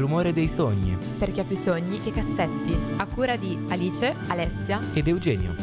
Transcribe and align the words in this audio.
rumore 0.00 0.32
dei 0.32 0.48
sogni. 0.48 0.96
Per 1.18 1.30
chi 1.30 1.40
ha 1.40 1.44
più 1.44 1.56
sogni 1.56 2.00
che 2.00 2.10
cassetti. 2.10 2.74
A 2.96 3.04
cura 3.04 3.36
di 3.36 3.58
Alice, 3.68 4.16
Alessia 4.28 4.80
ed 4.94 5.06
Eugenio. 5.06 5.54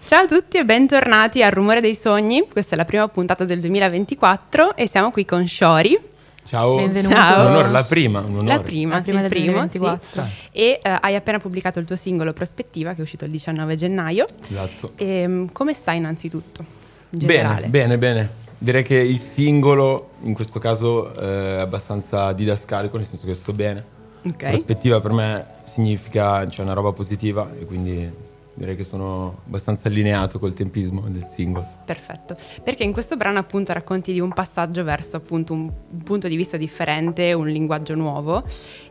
Ciao 0.00 0.22
a 0.22 0.26
tutti 0.26 0.56
e 0.56 0.64
bentornati 0.64 1.42
al 1.42 1.50
Rumore 1.50 1.82
dei 1.82 1.94
Sogni. 1.94 2.48
Questa 2.50 2.74
è 2.74 2.78
la 2.78 2.86
prima 2.86 3.06
puntata 3.08 3.44
del 3.44 3.60
2024 3.60 4.74
e 4.74 4.88
siamo 4.88 5.10
qui 5.10 5.26
con 5.26 5.46
Shori. 5.46 6.16
Ciao, 6.48 6.76
benvenuto. 6.76 7.14
Ciao. 7.14 7.40
Un 7.42 7.52
onore, 7.52 7.68
la 7.68 7.84
prima. 7.84 8.20
Un 8.20 8.36
onore. 8.38 8.46
La 8.46 8.60
prima, 8.60 8.94
la 8.94 9.00
prima 9.02 9.16
sì, 9.18 9.28
del 9.28 9.30
primo, 9.30 9.52
2024. 9.52 10.22
Sì. 10.24 10.48
E 10.52 10.80
uh, 10.82 10.88
hai 11.02 11.14
appena 11.14 11.38
pubblicato 11.38 11.78
il 11.78 11.84
tuo 11.84 11.94
singolo 11.94 12.32
Prospettiva 12.32 12.94
che 12.94 13.00
è 13.00 13.02
uscito 13.02 13.26
il 13.26 13.30
19 13.30 13.76
gennaio. 13.76 14.26
Esatto. 14.42 14.92
E, 14.96 15.26
um, 15.26 15.52
come 15.52 15.74
stai 15.74 15.98
innanzitutto? 15.98 16.64
In 17.10 17.26
bene, 17.26 17.66
bene, 17.66 17.98
bene. 17.98 18.30
Direi 18.56 18.82
che 18.82 18.96
il 18.96 19.18
singolo 19.18 20.12
in 20.22 20.32
questo 20.32 20.58
caso 20.58 21.14
eh, 21.14 21.58
è 21.58 21.60
abbastanza 21.60 22.32
didascalico, 22.32 22.96
nel 22.96 23.04
senso 23.04 23.26
che 23.26 23.34
sto 23.34 23.52
bene. 23.52 23.84
Okay. 24.22 24.52
Prospettiva 24.52 25.02
per 25.02 25.12
me 25.12 25.44
significa 25.64 26.48
cioè, 26.48 26.64
una 26.64 26.74
roba 26.74 26.92
positiva 26.92 27.50
e 27.60 27.66
quindi 27.66 28.10
direi 28.58 28.76
che 28.76 28.84
sono 28.84 29.42
abbastanza 29.46 29.88
allineato 29.88 30.38
col 30.38 30.52
tempismo 30.52 31.02
del 31.08 31.24
singolo. 31.24 31.66
Perfetto, 31.84 32.36
perché 32.62 32.82
in 32.82 32.92
questo 32.92 33.16
brano 33.16 33.38
appunto 33.38 33.72
racconti 33.72 34.12
di 34.12 34.20
un 34.20 34.32
passaggio 34.32 34.82
verso 34.84 35.16
appunto 35.16 35.52
un, 35.52 35.70
un 35.90 36.02
punto 36.02 36.28
di 36.28 36.36
vista 36.36 36.56
differente, 36.56 37.32
un 37.32 37.46
linguaggio 37.46 37.94
nuovo 37.94 38.42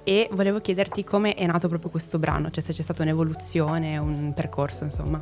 e 0.04 0.30
volevo 0.32 0.60
chiederti 0.60 1.04
come 1.04 1.34
è 1.34 1.46
nato 1.46 1.68
proprio 1.68 1.92
questo 1.92 2.18
brano, 2.18 2.50
cioè 2.50 2.64
se 2.64 2.74
c'è 2.74 2.82
stata 2.82 3.04
un'evoluzione, 3.04 3.98
un 3.98 4.32
percorso 4.34 4.86
insomma. 4.86 5.22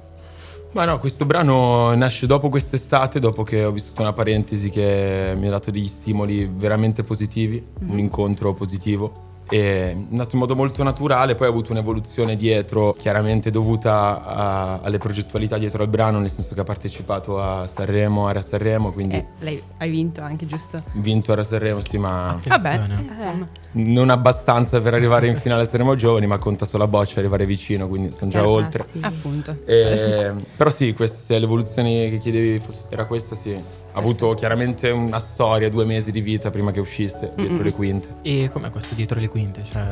Ma 0.71 0.83
no, 0.83 0.99
questo 0.99 1.25
brano 1.25 1.95
nasce 1.95 2.27
dopo 2.27 2.49
quest'estate, 2.49 3.19
dopo 3.19 3.43
che 3.43 3.63
ho 3.63 3.71
vissuto 3.71 4.01
una 4.01 4.11
parentesi 4.11 4.69
che 4.69 5.33
mi 5.37 5.47
ha 5.47 5.51
dato 5.51 5.71
degli 5.71 5.87
stimoli 5.87 6.51
veramente 6.53 7.03
positivi, 7.03 7.65
mm-hmm. 7.65 7.91
un 7.91 7.99
incontro 7.99 8.53
positivo 8.53 9.24
è 9.47 9.95
nato 10.09 10.29
in 10.33 10.39
modo 10.39 10.55
molto 10.55 10.83
naturale, 10.83 11.35
poi 11.35 11.47
ha 11.47 11.49
avuto 11.49 11.71
un'evoluzione 11.71 12.35
dietro, 12.35 12.93
chiaramente 12.93 13.51
dovuta 13.51 14.23
a, 14.23 14.79
alle 14.81 14.97
progettualità 14.97 15.57
dietro 15.57 15.83
al 15.83 15.89
brano, 15.89 16.19
nel 16.19 16.31
senso 16.31 16.55
che 16.55 16.61
ha 16.61 16.63
partecipato 16.63 17.39
a 17.41 17.67
Sanremo, 17.67 18.27
Area 18.27 18.41
Sanremo, 18.41 18.91
quindi... 18.91 19.15
Eh, 19.15 19.25
lei 19.39 19.61
hai 19.77 19.89
vinto 19.89 20.21
anche, 20.21 20.45
giusto? 20.45 20.83
Vinto 20.93 21.31
Area 21.31 21.43
Sanremo, 21.43 21.81
sì, 21.87 21.97
ma... 21.97 22.39
Vabbè, 22.43 22.73
eh. 22.73 23.63
Non 23.73 24.09
abbastanza 24.09 24.79
per 24.79 24.93
arrivare 24.93 25.27
in 25.27 25.35
finale 25.35 25.63
a 25.63 25.65
Sanremo 25.65 25.95
Giovani, 25.95 26.27
ma 26.27 26.37
conta 26.37 26.65
solo 26.65 26.83
a 26.83 26.87
boccia 26.87 27.19
arrivare 27.19 27.45
vicino, 27.45 27.87
quindi 27.87 28.11
sono 28.11 28.31
già 28.31 28.39
eh, 28.39 28.45
oltre. 28.45 28.83
Sì. 28.83 28.99
Appunto. 29.01 29.57
E, 29.65 30.33
però 30.55 30.69
sì, 30.69 30.93
questa, 30.93 31.19
se 31.19 31.37
l'evoluzione 31.37 32.09
che 32.09 32.17
chiedevi 32.17 32.59
fosse, 32.59 32.83
era 32.89 33.05
questa, 33.05 33.35
sì 33.35 33.83
ha 33.95 33.97
avuto 33.97 34.33
chiaramente 34.33 34.89
una 34.89 35.19
storia, 35.19 35.69
due 35.69 35.85
mesi 35.85 36.11
di 36.11 36.19
vita 36.19 36.51
prima 36.51 36.71
che 36.71 36.81
uscisse 36.81 37.31
dietro 37.33 37.55
mm-hmm. 37.55 37.63
le 37.63 37.71
quinte. 37.71 38.07
E 38.23 38.49
com'è 38.51 38.69
questo 38.69 38.93
dietro 38.93 39.21
le 39.21 39.29
quinte? 39.29 39.63
Cioè... 39.63 39.83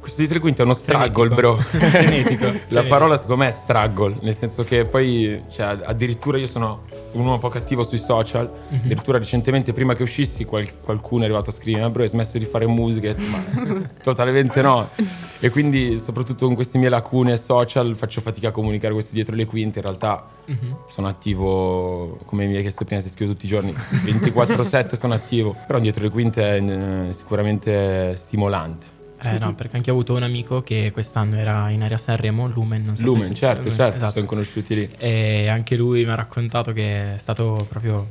Questo 0.00 0.18
dietro 0.18 0.36
le 0.36 0.40
quinte 0.40 0.62
è 0.62 0.64
uno 0.64 0.72
struggle, 0.72 1.28
bro. 1.28 1.56
Frenetico. 1.60 2.50
La 2.68 2.84
parola 2.84 3.18
secondo 3.18 3.42
me 3.42 3.48
è 3.48 3.52
struggle, 3.52 4.16
nel 4.22 4.34
senso 4.34 4.64
che 4.64 4.86
poi, 4.86 5.42
cioè, 5.50 5.78
addirittura 5.82 6.38
io 6.38 6.46
sono 6.46 6.84
un 7.14 7.20
uomo 7.20 7.34
un 7.34 7.40
po' 7.40 7.48
cattivo 7.48 7.82
sui 7.82 7.98
social, 7.98 8.48
mm-hmm. 8.48 8.84
addirittura 8.84 9.18
recentemente 9.18 9.72
prima 9.72 9.94
che 9.94 10.02
uscissi 10.02 10.44
qual- 10.44 10.80
qualcuno 10.80 11.22
è 11.22 11.24
arrivato 11.24 11.50
a 11.50 11.52
scrivere, 11.52 11.88
bro 11.90 12.02
hai 12.02 12.08
smesso 12.08 12.38
di 12.38 12.44
fare 12.44 12.66
musica? 12.66 13.14
Ma 13.16 13.86
totalmente 14.02 14.62
no. 14.62 14.88
E 15.40 15.50
quindi 15.50 15.98
soprattutto 15.98 16.46
con 16.46 16.54
queste 16.54 16.78
mie 16.78 16.88
lacune 16.88 17.36
social 17.36 17.94
faccio 17.96 18.20
fatica 18.20 18.48
a 18.48 18.50
comunicare 18.50 18.92
questo 18.92 19.14
dietro 19.14 19.34
le 19.34 19.46
quinte, 19.46 19.78
in 19.78 19.84
realtà 19.84 20.26
mm-hmm. 20.50 20.72
sono 20.88 21.08
attivo, 21.08 22.18
come 22.24 22.46
mi 22.46 22.56
hai 22.56 22.62
chiesto 22.62 22.84
prima, 22.84 23.00
se 23.00 23.08
scrivo 23.08 23.32
tutti 23.32 23.46
i 23.46 23.48
giorni, 23.48 23.72
24-7 23.72 24.96
sono 24.96 25.14
attivo, 25.14 25.56
però 25.66 25.78
dietro 25.78 26.02
le 26.02 26.10
quinte 26.10 26.56
è 26.56 27.12
sicuramente 27.12 28.14
stimolante. 28.16 28.93
Eh 29.30 29.38
no, 29.38 29.54
perché 29.54 29.76
anche 29.76 29.90
ho 29.90 29.94
avuto 29.94 30.14
un 30.14 30.22
amico 30.22 30.62
che 30.62 30.90
quest'anno 30.92 31.36
era 31.36 31.70
in 31.70 31.82
area 31.82 31.96
Sanremo, 31.96 32.48
Lumen, 32.48 32.84
non 32.84 32.96
so 32.96 33.04
Lumen, 33.04 33.28
se 33.28 33.34
certo, 33.34 33.62
Lumen, 33.62 33.76
certo, 33.76 33.96
esatto. 33.96 34.12
sono 34.12 34.26
conosciuti 34.26 34.74
lì. 34.74 34.90
E 34.98 35.48
anche 35.48 35.76
lui 35.76 36.04
mi 36.04 36.10
ha 36.10 36.14
raccontato 36.14 36.72
che 36.72 37.14
è 37.14 37.18
stato 37.18 37.66
proprio 37.68 38.06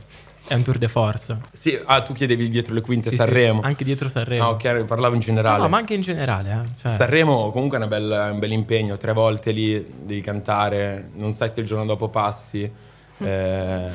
è 0.46 0.56
un 0.56 0.63
tour 0.63 0.78
de 0.78 0.88
force. 0.88 1.40
Sì, 1.53 1.79
ah, 1.85 2.02
tu 2.02 2.13
chiedevi 2.13 2.50
dietro 2.50 2.73
le 2.73 2.81
quinte 2.81 3.09
sì, 3.09 3.16
Sanremo. 3.16 3.62
Sì, 3.62 3.68
anche 3.68 3.84
dietro 3.84 4.09
Sanremo. 4.09 4.44
Ah, 4.44 4.50
ok, 4.50 4.84
parlavo 4.84 5.16
in 5.16 5.22
generale. 5.22 5.62
No, 5.62 5.69
ma 5.69 5.78
anche 5.78 5.94
in 5.94 6.02
generale. 6.02 6.52
Eh. 6.52 6.72
Cioè... 6.81 6.91
Sanremo 6.91 7.50
comunque 7.52 7.79
è 7.79 7.88
bella, 7.88 8.31
un 8.31 8.40
bel 8.40 8.52
impegno, 8.52 8.97
tre 8.97 9.13
volte 9.13 9.52
lì 9.52 9.85
devi 10.03 10.22
cantare, 10.22 11.09
non 11.13 11.34
sai 11.34 11.47
se 11.50 11.62
il 11.62 11.66
giorno 11.66 11.85
dopo 11.85 12.09
passi, 12.09 12.69
mm. 12.69 13.25
eh, 13.25 13.90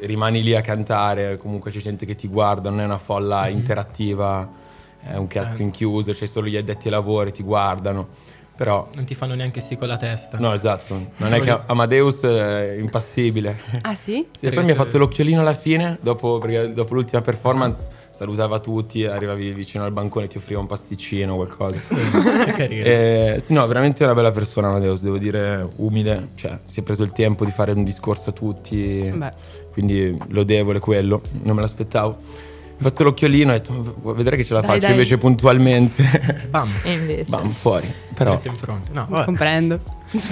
rimani 0.00 0.42
lì 0.42 0.54
a 0.54 0.62
cantare, 0.62 1.36
comunque 1.36 1.70
c'è 1.70 1.80
gente 1.80 2.06
che 2.06 2.14
ti 2.14 2.28
guarda, 2.28 2.70
non 2.70 2.80
è 2.80 2.84
una 2.84 2.98
folla 2.98 3.42
mm-hmm. 3.42 3.56
interattiva 3.56 4.58
è 5.02 5.16
un 5.16 5.26
casting 5.26 5.70
eh. 5.70 5.72
chiuso, 5.72 6.12
c'è 6.12 6.26
solo 6.26 6.46
gli 6.46 6.56
addetti 6.56 6.86
ai 6.86 6.92
lavori, 6.92 7.32
ti 7.32 7.42
guardano. 7.42 8.08
Però... 8.56 8.90
Non 8.94 9.04
ti 9.04 9.14
fanno 9.14 9.34
neanche 9.34 9.60
sì 9.60 9.78
con 9.78 9.88
la 9.88 9.96
testa. 9.96 10.38
No, 10.38 10.52
esatto. 10.52 11.12
Non 11.16 11.32
è 11.32 11.40
che 11.40 11.60
Amadeus 11.64 12.20
è 12.20 12.76
impassibile. 12.78 13.58
Ah 13.80 13.94
sì? 13.94 14.26
sì 14.38 14.46
e 14.46 14.50
poi 14.50 14.64
mi 14.64 14.72
ha 14.72 14.74
fatto 14.74 14.98
l'occhiolino 14.98 15.40
alla 15.40 15.54
fine, 15.54 15.96
dopo, 16.02 16.38
dopo 16.74 16.94
l'ultima 16.94 17.22
performance 17.22 17.88
salutava 18.10 18.58
tutti, 18.58 19.06
arrivavi 19.06 19.52
vicino 19.52 19.84
al 19.84 19.92
bancone 19.92 20.26
e 20.26 20.28
ti 20.28 20.36
offriva 20.36 20.60
un 20.60 20.66
pasticcino 20.66 21.32
o 21.32 21.36
qualcosa. 21.36 21.78
che 22.44 22.52
carino. 22.52 22.84
E, 22.84 23.40
sì, 23.42 23.54
no, 23.54 23.66
veramente 23.66 24.04
una 24.04 24.12
bella 24.12 24.30
persona 24.30 24.68
Amadeus, 24.68 25.00
devo 25.00 25.16
dire, 25.16 25.66
umile, 25.76 26.28
cioè 26.34 26.58
si 26.66 26.80
è 26.80 26.82
preso 26.82 27.02
il 27.02 27.12
tempo 27.12 27.46
di 27.46 27.50
fare 27.50 27.72
un 27.72 27.82
discorso 27.82 28.28
a 28.28 28.32
tutti, 28.34 29.10
Beh. 29.10 29.32
quindi 29.72 30.18
lodevole 30.28 30.80
quello, 30.80 31.22
non 31.44 31.56
me 31.56 31.62
l'aspettavo 31.62 32.48
ho 32.80 32.82
fatto 32.82 33.02
l'occhiolino 33.04 33.52
e 33.52 33.56
ho 33.56 33.58
detto, 33.58 34.14
vedrai 34.14 34.38
che 34.38 34.44
ce 34.44 34.54
la 34.54 34.60
dai, 34.60 34.68
faccio, 34.70 34.80
dai. 34.80 34.90
invece 34.92 35.18
puntualmente. 35.18 36.46
Bam. 36.48 36.72
E 36.82 36.92
invece. 36.92 37.30
Bam, 37.30 37.50
fuori. 37.50 37.92
Però... 38.14 38.40
in 38.42 38.56
fronte. 38.56 38.92
No. 38.92 39.06
Comprendo. 39.24 39.80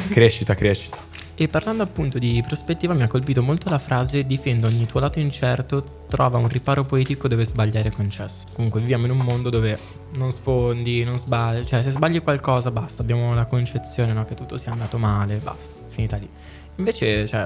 Crescita, 0.08 0.54
crescita. 0.54 0.96
E 1.34 1.46
parlando 1.46 1.82
appunto 1.84 2.18
di 2.18 2.42
prospettiva 2.44 2.94
mi 2.94 3.02
ha 3.02 3.06
colpito 3.06 3.42
molto 3.42 3.68
la 3.70 3.78
frase 3.78 4.24
difendo 4.24 4.66
ogni 4.66 4.86
tuo 4.86 4.98
lato 4.98 5.20
incerto, 5.20 6.06
trova 6.08 6.38
un 6.38 6.48
riparo 6.48 6.84
poetico 6.84 7.28
dove 7.28 7.44
sbagliare 7.44 7.90
è 7.90 7.92
concesso. 7.92 8.46
Comunque 8.54 8.80
viviamo 8.80 9.04
in 9.04 9.12
un 9.12 9.18
mondo 9.18 9.50
dove 9.50 9.78
non 10.14 10.32
sfondi, 10.32 11.04
non 11.04 11.16
sbagli, 11.16 11.64
cioè 11.64 11.82
se 11.82 11.90
sbagli 11.90 12.20
qualcosa 12.22 12.72
basta, 12.72 13.02
abbiamo 13.02 13.34
la 13.34 13.44
concezione 13.44 14.12
no, 14.12 14.24
che 14.24 14.34
tutto 14.34 14.56
sia 14.56 14.72
andato 14.72 14.98
male, 14.98 15.36
basta, 15.36 15.74
finita 15.90 16.16
lì. 16.16 16.28
Invece, 16.76 17.28
cioè, 17.28 17.44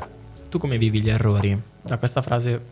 tu 0.48 0.58
come 0.58 0.78
vivi 0.78 1.02
gli 1.02 1.10
errori? 1.10 1.60
Da 1.82 1.98
questa 1.98 2.22
frase 2.22 2.62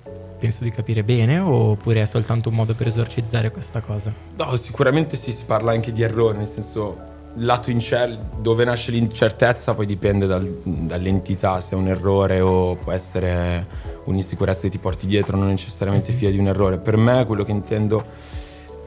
penso 0.40 0.64
di 0.64 0.70
capire 0.70 1.04
bene 1.04 1.38
oppure 1.38 2.02
è 2.02 2.06
soltanto 2.06 2.48
un 2.48 2.56
modo 2.56 2.74
per 2.74 2.88
esorcizzare 2.88 3.50
questa 3.50 3.80
cosa? 3.80 4.12
No, 4.36 4.56
sicuramente 4.56 5.16
sì, 5.16 5.32
si 5.32 5.44
parla 5.44 5.72
anche 5.72 5.92
di 5.92 6.02
errore, 6.02 6.38
nel 6.38 6.48
senso 6.48 7.08
lato 7.34 7.70
incer- 7.70 8.18
dove 8.40 8.64
nasce 8.64 8.90
l'incertezza 8.90 9.74
poi 9.74 9.86
dipende 9.86 10.26
dal, 10.26 10.44
dall'entità, 10.64 11.60
se 11.60 11.76
è 11.76 11.78
un 11.78 11.86
errore 11.86 12.40
o 12.40 12.74
può 12.74 12.90
essere 12.90 13.66
un'insicurezza 14.04 14.62
che 14.62 14.70
ti 14.70 14.78
porti 14.78 15.06
dietro, 15.06 15.36
non 15.36 15.48
necessariamente 15.48 16.12
figlia 16.12 16.30
di 16.30 16.38
un 16.38 16.48
errore. 16.48 16.78
Per 16.78 16.96
me 16.96 17.24
quello 17.26 17.44
che 17.44 17.52
intendo 17.52 18.04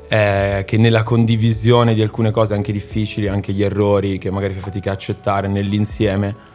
è 0.07 0.63
che 0.65 0.77
nella 0.77 1.03
condivisione 1.03 1.93
di 1.93 2.01
alcune 2.01 2.31
cose 2.31 2.53
anche 2.55 2.71
difficili, 2.71 3.27
anche 3.27 3.53
gli 3.53 3.63
errori 3.63 4.17
che 4.17 4.29
magari 4.31 4.53
fai 4.53 4.63
fatica 4.63 4.89
a 4.89 4.93
accettare 4.93 5.47
nell'insieme, 5.47 6.51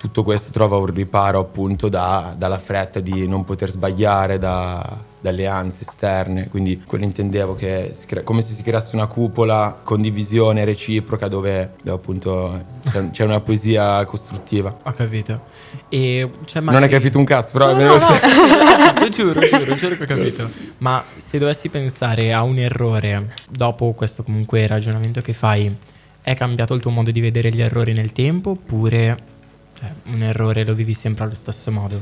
tutto 0.00 0.22
questo 0.22 0.50
trova 0.50 0.78
un 0.78 0.86
riparo 0.86 1.40
appunto 1.40 1.90
da, 1.90 2.34
dalla 2.34 2.58
fretta 2.58 3.00
di 3.00 3.28
non 3.28 3.44
poter 3.44 3.68
sbagliare, 3.68 4.38
da, 4.38 4.96
dalle 5.20 5.46
ansie 5.46 5.86
esterne, 5.86 6.48
quindi 6.48 6.82
quello 6.86 7.04
intendevo 7.04 7.54
che 7.54 7.94
crea, 8.06 8.22
come 8.22 8.40
se 8.40 8.54
si 8.54 8.62
creasse 8.62 8.96
una 8.96 9.06
cupola, 9.06 9.78
condivisione 9.82 10.64
reciproca 10.64 11.28
dove, 11.28 11.72
dove 11.82 11.96
appunto 11.98 12.64
c'è, 12.88 13.10
c'è, 13.10 13.24
una 13.24 13.40
poesia 13.40 14.02
costruttiva. 14.06 14.74
Ho 14.84 14.92
capito. 14.94 15.42
E 15.90 16.26
magari... 16.54 16.64
Non 16.64 16.82
hai 16.82 16.88
capito 16.88 17.18
un 17.18 17.24
cazzo, 17.24 17.52
però... 17.52 17.74
No, 17.74 17.98
no, 17.98 17.98
no. 17.98 19.08
giuro, 19.10 19.38
giuro, 19.40 19.74
giuro 19.74 19.96
che 19.96 20.04
ho 20.04 20.06
capito. 20.06 20.48
Ma 20.78 21.04
se 21.04 21.36
dovessi 21.36 21.68
pensare 21.68 22.32
a 22.32 22.42
un 22.42 22.56
errore, 22.56 23.34
dopo 23.50 23.92
questo 23.92 24.22
comunque 24.22 24.66
ragionamento 24.66 25.20
che 25.20 25.34
fai, 25.34 25.76
è 26.22 26.34
cambiato 26.34 26.72
il 26.72 26.80
tuo 26.80 26.90
modo 26.90 27.10
di 27.10 27.20
vedere 27.20 27.50
gli 27.50 27.60
errori 27.60 27.92
nel 27.92 28.12
tempo 28.12 28.52
oppure 28.52 29.38
cioè, 29.80 29.90
un 30.12 30.22
errore 30.22 30.62
lo 30.62 30.74
vivi 30.74 30.92
sempre 30.92 31.24
allo 31.24 31.34
stesso 31.34 31.72
modo? 31.72 31.98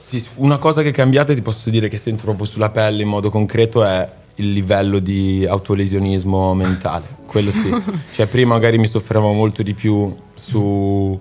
Sì, 0.00 0.24
una 0.36 0.56
cosa 0.56 0.80
che 0.80 0.88
è 0.88 0.92
cambiata, 0.92 1.34
ti 1.34 1.42
posso 1.42 1.68
dire 1.68 1.88
che 1.88 1.98
sento 1.98 2.24
proprio 2.24 2.46
sulla 2.46 2.70
pelle 2.70 3.02
in 3.02 3.08
modo 3.08 3.28
concreto, 3.28 3.84
è 3.84 4.08
il 4.36 4.52
livello 4.52 4.98
di 4.98 5.44
autolesionismo 5.46 6.54
mentale. 6.54 7.06
Quello 7.26 7.50
sì. 7.50 7.74
cioè, 8.14 8.26
prima 8.26 8.54
magari 8.54 8.78
mi 8.78 8.86
soffermavo 8.86 9.32
molto 9.32 9.62
di 9.62 9.74
più 9.74 10.14
su, 10.32 11.20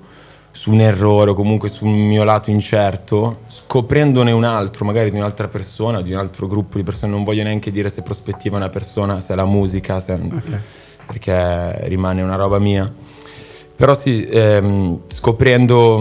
su, 0.52 0.72
un 0.72 0.80
errore 0.80 1.32
o 1.32 1.34
comunque 1.34 1.68
su 1.68 1.86
un 1.86 2.08
mio 2.08 2.24
lato 2.24 2.52
incerto, 2.52 3.42
scoprendone 3.48 4.32
un 4.32 4.46
altro, 4.46 4.86
magari 4.86 5.12
di 5.12 5.18
un'altra 5.18 5.50
persona, 5.50 6.02
di 6.02 6.14
un 6.14 6.20
altro 6.20 6.48
gruppo 6.48 6.78
di 6.78 6.84
persone. 6.84 7.12
Non 7.12 7.26
voglio 7.26 7.44
neanche 7.44 7.70
dire 7.70 7.90
se 7.90 8.02
prospettiva 8.02 8.56
una 8.56 8.70
persona, 8.70 9.20
se 9.20 9.34
è 9.34 9.36
la 9.36 9.46
musica, 9.46 10.00
se, 10.00 10.14
okay. 10.14 10.60
perché 11.06 11.90
rimane 11.90 12.22
una 12.22 12.36
roba 12.36 12.60
mia 12.60 12.90
Però 13.78 13.94
sì, 13.94 14.26
ehm, 14.26 15.02
scoprendo 15.08 15.98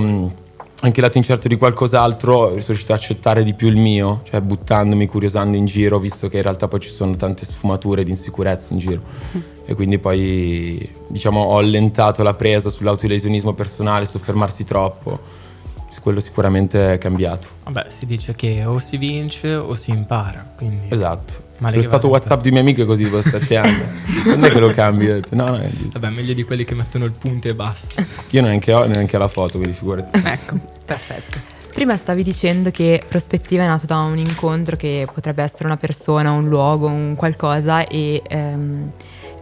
anche 0.80 1.00
il 1.00 1.06
lato 1.06 1.18
incerto 1.18 1.46
di 1.46 1.56
qualcos'altro, 1.56 2.48
sono 2.48 2.62
riuscito 2.66 2.92
a 2.92 2.96
accettare 2.96 3.44
di 3.44 3.54
più 3.54 3.68
il 3.68 3.76
mio, 3.76 4.22
cioè 4.24 4.40
buttandomi, 4.40 5.06
curiosando 5.06 5.56
in 5.56 5.66
giro, 5.66 5.98
visto 5.98 6.28
che 6.28 6.38
in 6.38 6.42
realtà 6.42 6.68
poi 6.68 6.80
ci 6.80 6.90
sono 6.90 7.14
tante 7.16 7.44
sfumature 7.44 8.02
di 8.02 8.10
insicurezza 8.10 8.72
in 8.72 8.78
giro. 8.78 9.00
E 9.64 9.74
quindi 9.74 9.98
poi, 9.98 10.90
diciamo, 11.08 11.40
ho 11.40 11.58
allentato 11.58 12.22
la 12.22 12.34
presa 12.34 12.70
sull'autolesionismo 12.70 13.52
personale, 13.52 14.06
soffermarsi 14.06 14.64
troppo. 14.64 15.44
Quello 16.06 16.20
sicuramente 16.20 16.92
è 16.92 16.98
cambiato. 16.98 17.48
Vabbè, 17.64 17.86
si 17.88 18.06
dice 18.06 18.36
che 18.36 18.64
o 18.64 18.78
si 18.78 18.96
vince 18.96 19.56
o 19.56 19.74
si 19.74 19.90
impara, 19.90 20.52
quindi... 20.56 20.86
Esatto. 20.88 21.45
Male 21.58 21.76
Lo 21.76 21.80
che 21.80 21.86
stato. 21.88 22.08
WhatsApp 22.08 22.42
di 22.42 22.50
mie 22.50 22.60
amiche 22.60 22.82
è 22.82 22.86
così 22.86 23.04
dopo 23.08 23.22
sette 23.22 23.56
anni. 23.56 23.82
non 24.26 24.44
è 24.44 24.50
che 24.50 24.58
lo 24.58 24.70
cambi. 24.72 25.08
ho 25.08 25.14
detto, 25.14 25.34
No, 25.34 25.48
no, 25.48 25.58
è 25.58 25.68
giusto. 25.70 25.98
Vabbè, 25.98 26.14
meglio 26.14 26.34
di 26.34 26.42
quelli 26.44 26.64
che 26.64 26.74
mettono 26.74 27.04
il 27.04 27.12
punto 27.12 27.48
e 27.48 27.54
basta. 27.54 28.04
Io 28.30 28.42
neanche 28.42 28.72
ho 28.72 28.84
neanche 28.86 29.16
la 29.18 29.28
foto, 29.28 29.58
quindi 29.58 29.76
figurati. 29.76 30.20
Ecco, 30.22 30.56
perfetto. 30.84 31.38
Prima 31.72 31.94
stavi 31.96 32.22
dicendo 32.22 32.70
che 32.70 33.02
prospettiva 33.06 33.62
è 33.64 33.66
nato 33.66 33.84
da 33.86 33.98
un 33.98 34.18
incontro 34.18 34.76
che 34.76 35.06
potrebbe 35.12 35.42
essere 35.42 35.66
una 35.66 35.76
persona, 35.76 36.30
un 36.32 36.48
luogo, 36.48 36.86
un 36.86 37.14
qualcosa 37.16 37.86
e 37.86 38.22
ehm, 38.26 38.90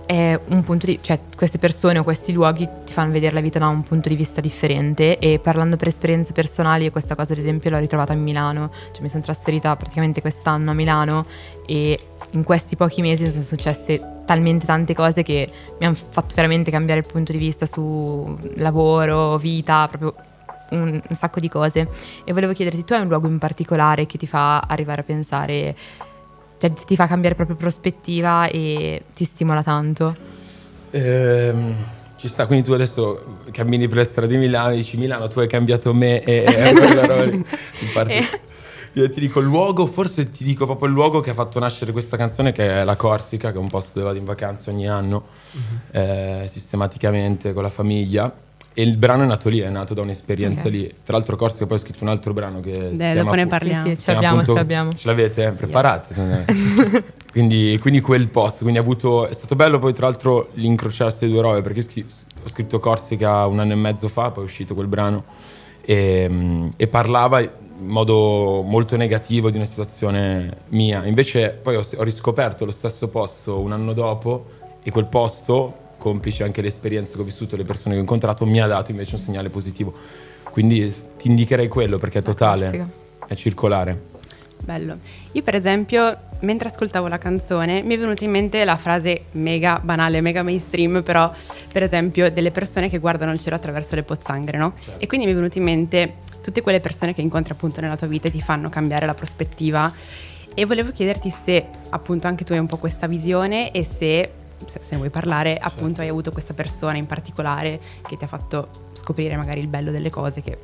di, 0.06 0.98
cioè 1.00 1.18
queste 1.34 1.58
persone 1.58 1.98
o 1.98 2.04
questi 2.04 2.32
luoghi 2.32 2.68
ti 2.84 2.92
fanno 2.92 3.12
vedere 3.12 3.34
la 3.34 3.40
vita 3.40 3.58
da 3.58 3.68
un 3.68 3.82
punto 3.82 4.08
di 4.08 4.16
vista 4.16 4.40
differente 4.40 5.18
e 5.18 5.38
parlando 5.38 5.76
per 5.76 5.88
esperienze 5.88 6.32
personali 6.32 6.90
questa 6.90 7.14
cosa 7.14 7.32
ad 7.32 7.38
esempio 7.38 7.70
l'ho 7.70 7.78
ritrovata 7.78 8.12
a 8.12 8.16
Milano, 8.16 8.70
cioè 8.92 9.02
mi 9.02 9.08
sono 9.08 9.22
trasferita 9.22 9.74
praticamente 9.76 10.20
quest'anno 10.20 10.70
a 10.70 10.74
Milano 10.74 11.24
e 11.66 11.98
in 12.30 12.42
questi 12.42 12.76
pochi 12.76 13.00
mesi 13.00 13.30
sono 13.30 13.42
successe 13.42 14.22
talmente 14.24 14.66
tante 14.66 14.94
cose 14.94 15.22
che 15.22 15.50
mi 15.78 15.86
hanno 15.86 15.96
fatto 15.96 16.34
veramente 16.34 16.70
cambiare 16.70 17.00
il 17.00 17.06
punto 17.06 17.32
di 17.32 17.38
vista 17.38 17.66
su 17.66 18.36
lavoro, 18.56 19.36
vita, 19.38 19.86
proprio 19.88 20.14
un, 20.70 21.00
un 21.06 21.16
sacco 21.16 21.40
di 21.40 21.48
cose. 21.48 21.88
E 22.24 22.32
volevo 22.32 22.52
chiederti 22.52 22.84
tu 22.84 22.94
hai 22.94 23.02
un 23.02 23.08
luogo 23.08 23.28
in 23.28 23.38
particolare 23.38 24.06
che 24.06 24.18
ti 24.18 24.26
fa 24.26 24.60
arrivare 24.60 25.02
a 25.02 25.04
pensare 25.04 25.76
cioè 26.64 26.72
ti 26.72 26.96
fa 26.96 27.06
cambiare 27.06 27.34
proprio 27.34 27.56
prospettiva 27.56 28.48
e 28.48 29.02
ti 29.14 29.24
stimola 29.24 29.62
tanto 29.62 30.32
Ehm, 30.90 31.74
ci 32.16 32.28
sta, 32.28 32.46
quindi 32.46 32.64
tu 32.64 32.72
adesso 32.72 33.32
cammini 33.50 33.88
per 33.88 33.96
le 33.96 34.04
strade 34.04 34.28
di 34.28 34.36
Milano 34.36 34.70
e 34.72 34.76
dici 34.76 34.96
Milano, 34.96 35.26
tu 35.26 35.40
hai 35.40 35.48
cambiato 35.48 35.92
me 35.92 36.22
e, 36.22 36.44
e 36.46 36.72
lì. 37.26 37.34
In 37.34 37.92
parte- 37.92 38.42
Io 38.92 39.10
ti 39.10 39.18
dico 39.18 39.40
il 39.40 39.46
luogo, 39.46 39.86
forse 39.86 40.30
ti 40.30 40.44
dico 40.44 40.66
proprio 40.66 40.86
il 40.86 40.94
luogo 40.94 41.18
che 41.18 41.30
ha 41.30 41.34
fatto 41.34 41.58
nascere 41.58 41.90
questa 41.90 42.16
canzone 42.16 42.52
che 42.52 42.82
è 42.82 42.84
la 42.84 42.94
Corsica, 42.94 43.50
che 43.50 43.56
è 43.56 43.60
un 43.60 43.68
posto 43.68 43.94
dove 43.94 44.06
vado 44.06 44.18
in 44.20 44.24
vacanza 44.24 44.70
ogni 44.70 44.88
anno, 44.88 45.24
eh, 45.90 46.46
sistematicamente 46.48 47.52
con 47.52 47.64
la 47.64 47.70
famiglia. 47.70 48.32
E 48.76 48.82
il 48.82 48.96
brano 48.96 49.22
è 49.22 49.26
nato 49.26 49.48
lì, 49.48 49.60
è 49.60 49.68
nato 49.68 49.94
da 49.94 50.00
un'esperienza 50.02 50.62
Ok. 50.62 50.70
lì. 50.70 50.94
Tra 51.04 51.16
l'altro 51.16 51.36
Corsica 51.36 51.64
poi 51.64 51.76
ho 51.76 51.80
scritto 51.80 52.02
un 52.02 52.10
altro 52.10 52.32
brano 52.32 52.58
che 52.58 52.74
si 52.74 52.96
Dai, 52.96 53.12
chiama 53.12 53.22
dopo 53.22 53.34
ne 53.36 53.46
parliamo. 53.46 53.84
Sì, 53.84 53.90
sì, 53.90 53.96
si 53.96 54.02
ce 54.02 54.12
l'abbiamo, 54.12 54.34
appunto- 54.34 54.52
ce 54.52 54.58
l'abbiamo. 54.58 54.94
Ce 54.94 55.06
l'avete? 55.08 55.50
Preparate. 55.52 56.14
secondo 56.14 56.34
me. 56.44 57.04
quindi, 57.30 57.78
quindi 57.80 58.00
quel 58.00 58.28
posto, 58.28 58.62
quindi 58.62 58.80
avuto, 58.80 59.28
è 59.28 59.32
stato 59.32 59.54
bello 59.54 59.78
poi 59.78 59.92
tra 59.92 60.06
l'altro 60.08 60.48
l'incrociarsi 60.54 61.26
le 61.26 61.30
due 61.30 61.40
robe, 61.40 61.62
perché 61.62 61.84
ho 62.42 62.48
scritto 62.48 62.80
Corsica 62.80 63.46
un 63.46 63.60
anno 63.60 63.72
e 63.72 63.76
mezzo 63.76 64.08
fa, 64.08 64.32
poi 64.32 64.42
è 64.42 64.46
uscito 64.46 64.74
quel 64.74 64.88
brano, 64.88 65.24
e, 65.80 66.26
mm, 66.28 66.68
e 66.76 66.86
parlava 66.88 67.40
in 67.40 67.50
modo 67.78 68.62
molto 68.62 68.96
negativo 68.96 69.50
di 69.50 69.56
una 69.56 69.66
situazione 69.66 70.56
mia. 70.70 71.06
Invece 71.06 71.50
poi 71.62 71.76
ho, 71.76 71.84
ho 71.96 72.02
riscoperto 72.02 72.64
lo 72.64 72.72
stesso 72.72 73.08
posto 73.08 73.60
un 73.60 73.70
anno 73.70 73.92
dopo 73.92 74.46
e 74.82 74.90
quel 74.90 75.06
posto, 75.06 75.82
complice 76.04 76.44
anche 76.44 76.60
le 76.60 76.68
esperienze 76.68 77.14
che 77.14 77.22
ho 77.22 77.24
vissuto, 77.24 77.56
le 77.56 77.64
persone 77.64 77.94
che 77.94 78.00
ho 78.00 78.02
incontrato, 78.02 78.44
mi 78.44 78.60
ha 78.60 78.66
dato 78.66 78.90
invece 78.90 79.14
un 79.14 79.22
segnale 79.22 79.48
positivo. 79.48 79.94
Quindi 80.50 80.92
ti 81.16 81.28
indicherei 81.28 81.66
quello 81.66 81.96
perché 81.96 82.18
è 82.18 82.22
totale, 82.22 82.88
è 83.26 83.34
circolare. 83.34 84.12
Bello. 84.62 84.98
Io 85.32 85.42
per 85.42 85.54
esempio, 85.54 86.16
mentre 86.40 86.68
ascoltavo 86.68 87.08
la 87.08 87.16
canzone, 87.16 87.82
mi 87.82 87.94
è 87.94 87.98
venuta 87.98 88.22
in 88.22 88.30
mente 88.30 88.64
la 88.64 88.76
frase 88.76 89.24
mega 89.32 89.80
banale, 89.82 90.20
mega 90.20 90.42
mainstream, 90.42 91.02
però 91.02 91.32
per 91.72 91.82
esempio 91.82 92.30
delle 92.30 92.50
persone 92.50 92.90
che 92.90 92.98
guardano 92.98 93.32
il 93.32 93.38
cielo 93.38 93.56
attraverso 93.56 93.94
le 93.94 94.02
pozzanghere, 94.02 94.58
no? 94.58 94.74
E 94.98 95.06
quindi 95.06 95.24
mi 95.24 95.32
è 95.32 95.34
venuta 95.34 95.56
in 95.56 95.64
mente 95.64 96.14
tutte 96.42 96.60
quelle 96.60 96.80
persone 96.80 97.14
che 97.14 97.22
incontri 97.22 97.52
appunto 97.54 97.80
nella 97.80 97.96
tua 97.96 98.06
vita 98.06 98.28
e 98.28 98.30
ti 98.30 98.42
fanno 98.42 98.68
cambiare 98.68 99.06
la 99.06 99.14
prospettiva. 99.14 99.90
E 100.54 100.66
volevo 100.66 100.92
chiederti 100.92 101.30
se 101.30 101.66
appunto 101.88 102.26
anche 102.26 102.44
tu 102.44 102.52
hai 102.52 102.58
un 102.58 102.66
po' 102.66 102.76
questa 102.76 103.06
visione 103.06 103.72
e 103.72 103.82
se, 103.84 104.30
se, 104.66 104.80
se 104.82 104.90
ne 104.92 104.96
vuoi 104.98 105.10
parlare, 105.10 105.58
appunto 105.58 106.00
hai 106.00 106.08
avuto 106.08 106.32
questa 106.32 106.54
persona 106.54 106.96
in 106.96 107.06
particolare 107.06 107.80
che 108.06 108.16
ti 108.16 108.24
ha 108.24 108.28
fatto 108.28 108.68
scoprire 108.92 109.36
magari 109.36 109.60
il 109.60 109.68
bello 109.68 109.90
delle 109.90 110.10
cose 110.10 110.42
che 110.42 110.58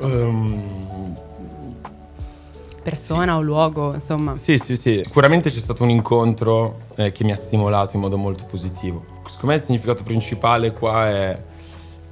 Ehm, 0.00 1.14
persona 2.82 3.36
o 3.36 3.40
luogo, 3.40 3.94
insomma. 3.94 4.36
Sì, 4.36 4.58
sì, 4.58 4.76
sì. 4.76 5.02
Sicuramente 5.04 5.50
c'è 5.50 5.60
stato 5.60 5.82
un 5.82 5.90
incontro 5.90 6.80
eh, 6.96 7.12
che 7.12 7.24
mi 7.24 7.32
ha 7.32 7.36
stimolato 7.36 7.96
in 7.96 8.02
modo 8.02 8.16
molto 8.16 8.44
positivo. 8.44 9.04
Secondo 9.26 9.46
me 9.46 9.54
il 9.56 9.62
significato 9.62 10.02
principale 10.02 10.72
qua 10.72 11.08
è 11.08 11.42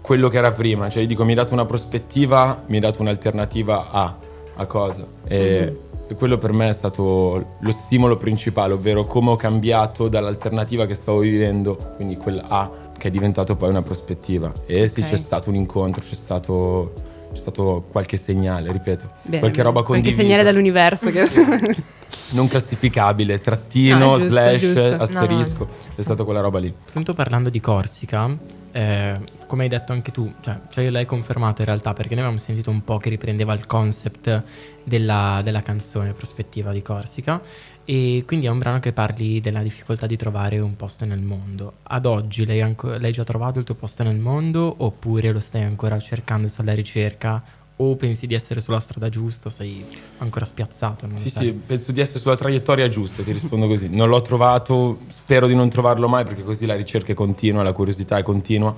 quello 0.01 0.29
che 0.29 0.39
era 0.39 0.53
prima. 0.53 0.89
Cioè, 0.89 1.03
io 1.03 1.09
dico, 1.09 1.25
mi 1.25 1.31
hai 1.31 1.37
dato 1.37 1.53
una 1.53 1.65
prospettiva, 1.65 2.63
mi 2.67 2.77
hai 2.77 2.81
dato 2.81 3.01
un'alternativa 3.03 3.91
a, 3.91 4.17
a 4.55 4.67
cosa. 4.67 5.05
E, 5.27 5.37
e 5.37 5.77
quello 6.17 6.39
per 6.39 6.53
me 6.53 6.69
è 6.69 6.73
stato 6.73 7.57
lo 7.59 7.71
stimolo 7.73 8.17
principale, 8.17 8.75
ovvero 8.75 9.05
come 9.05 9.31
ho 9.31 9.37
cambiato 9.37 10.09
dall'alternativa 10.09 10.87
che 10.87 10.95
stavo 10.95 11.19
vivendo, 11.21 11.77
quindi 11.97 12.17
quel 12.17 12.43
A, 12.47 12.71
che 12.99 13.09
è 13.09 13.11
diventato 13.11 13.57
poi 13.57 13.69
una 13.71 13.83
prospettiva. 13.83 14.53
E 14.67 14.89
sì, 14.89 15.01
Ok. 15.01 15.09
c'è 15.11 15.17
stato 15.17 15.49
un 15.51 15.57
incontro, 15.57 16.03
c'è 16.03 16.15
stato, 16.15 16.93
c'è 17.33 17.39
stato 17.39 17.87
qualche 17.91 18.17
segnale, 18.17 18.71
ripeto. 18.73 19.11
Bene, 19.23 19.39
qualche 19.39 19.59
bene. 19.59 19.69
roba 19.69 19.83
condivisa 19.83 20.15
Qualche 20.15 20.31
segnale 20.31 20.43
dall'universo. 20.43 21.11
Che... 21.11 21.85
non 22.33 22.49
classificabile, 22.49 23.39
trattino, 23.39 23.99
No, 23.99 24.13
giusto, 24.15 24.27
slash, 24.29 24.61
giusto. 24.61 24.95
asterisco, 24.95 25.65
No, 25.65 25.71
è 25.79 25.91
sta. 25.91 26.03
stata 26.03 26.25
quella 26.25 26.41
roba 26.41 26.59
lì. 26.59 26.75
Appunto 26.89 27.15
parlando 27.15 27.49
di 27.51 27.61
Corsica, 27.61 28.37
eh, 28.73 29.21
come 29.47 29.63
hai 29.65 29.69
detto 29.69 29.93
anche 29.93 30.11
tu, 30.13 30.33
cioè, 30.43 30.59
cioè 30.71 30.91
l'hai 30.91 31.07
confermato 31.07 31.61
in 31.63 31.67
realtà 31.67 31.93
perché 31.93 32.11
noi 32.11 32.21
avevamo 32.21 32.39
sentito 32.39 32.71
un 32.71 32.83
po' 32.85 32.99
che 32.99 33.09
riprendeva 33.11 33.53
il 33.55 33.67
concept 33.67 34.43
della, 34.85 35.41
della 35.43 35.63
canzone 35.63 36.13
Prospettiva 36.13 36.73
di 36.73 36.83
Corsica 36.83 37.41
e 37.91 38.23
quindi 38.25 38.47
è 38.47 38.49
un 38.51 38.61
brano 38.61 38.79
che 38.79 38.93
parli 38.93 39.41
della 39.41 39.63
difficoltà 39.63 40.07
di 40.07 40.17
trovare 40.17 40.61
un 40.61 40.77
posto 40.77 41.05
nel 41.05 41.19
mondo. 41.19 41.79
Ad 41.83 42.07
oggi 42.07 42.47
l'hai, 42.47 42.61
anco- 42.61 42.97
l'hai 42.97 43.11
già 43.11 43.25
trovato 43.25 43.59
il 43.59 43.65
tuo 43.65 43.75
posto 43.75 44.05
nel 44.05 44.15
mondo 44.15 44.73
oppure 44.79 45.33
lo 45.33 45.41
stai 45.41 45.65
ancora 45.65 45.99
cercando, 45.99 46.47
stai 46.47 46.67
alla 46.67 46.77
ricerca 46.77 47.43
o 47.75 47.97
pensi 47.97 48.29
di 48.29 48.35
essere 48.35 48.61
sulla 48.61 48.79
strada 48.79 49.09
giusta 49.09 49.51
sei 49.51 49.85
ancora 50.19 50.45
spiazzato? 50.45 51.09
Sì, 51.17 51.31
sai. 51.31 51.47
sì, 51.47 51.53
penso 51.53 51.91
di 51.91 52.01
essere 52.01 52.21
sulla 52.21 52.37
traiettoria 52.37 52.87
giusta, 52.89 53.25
ti 53.25 53.33
rispondo 53.33 53.67
così. 53.67 53.89
Non 53.89 54.09
l'ho 54.09 54.23
trovato, 54.23 55.01
spero 55.09 55.49
di 55.49 55.57
non 55.57 55.69
trovarlo 55.69 56.07
mai 56.07 56.23
perché 56.23 56.45
così 56.45 56.67
la 56.67 56.77
ricerca 56.77 57.11
è 57.11 57.15
continua, 57.17 57.65
la 57.65 57.73
curiosità 57.73 58.19
è 58.19 58.23
continua. 58.23 58.73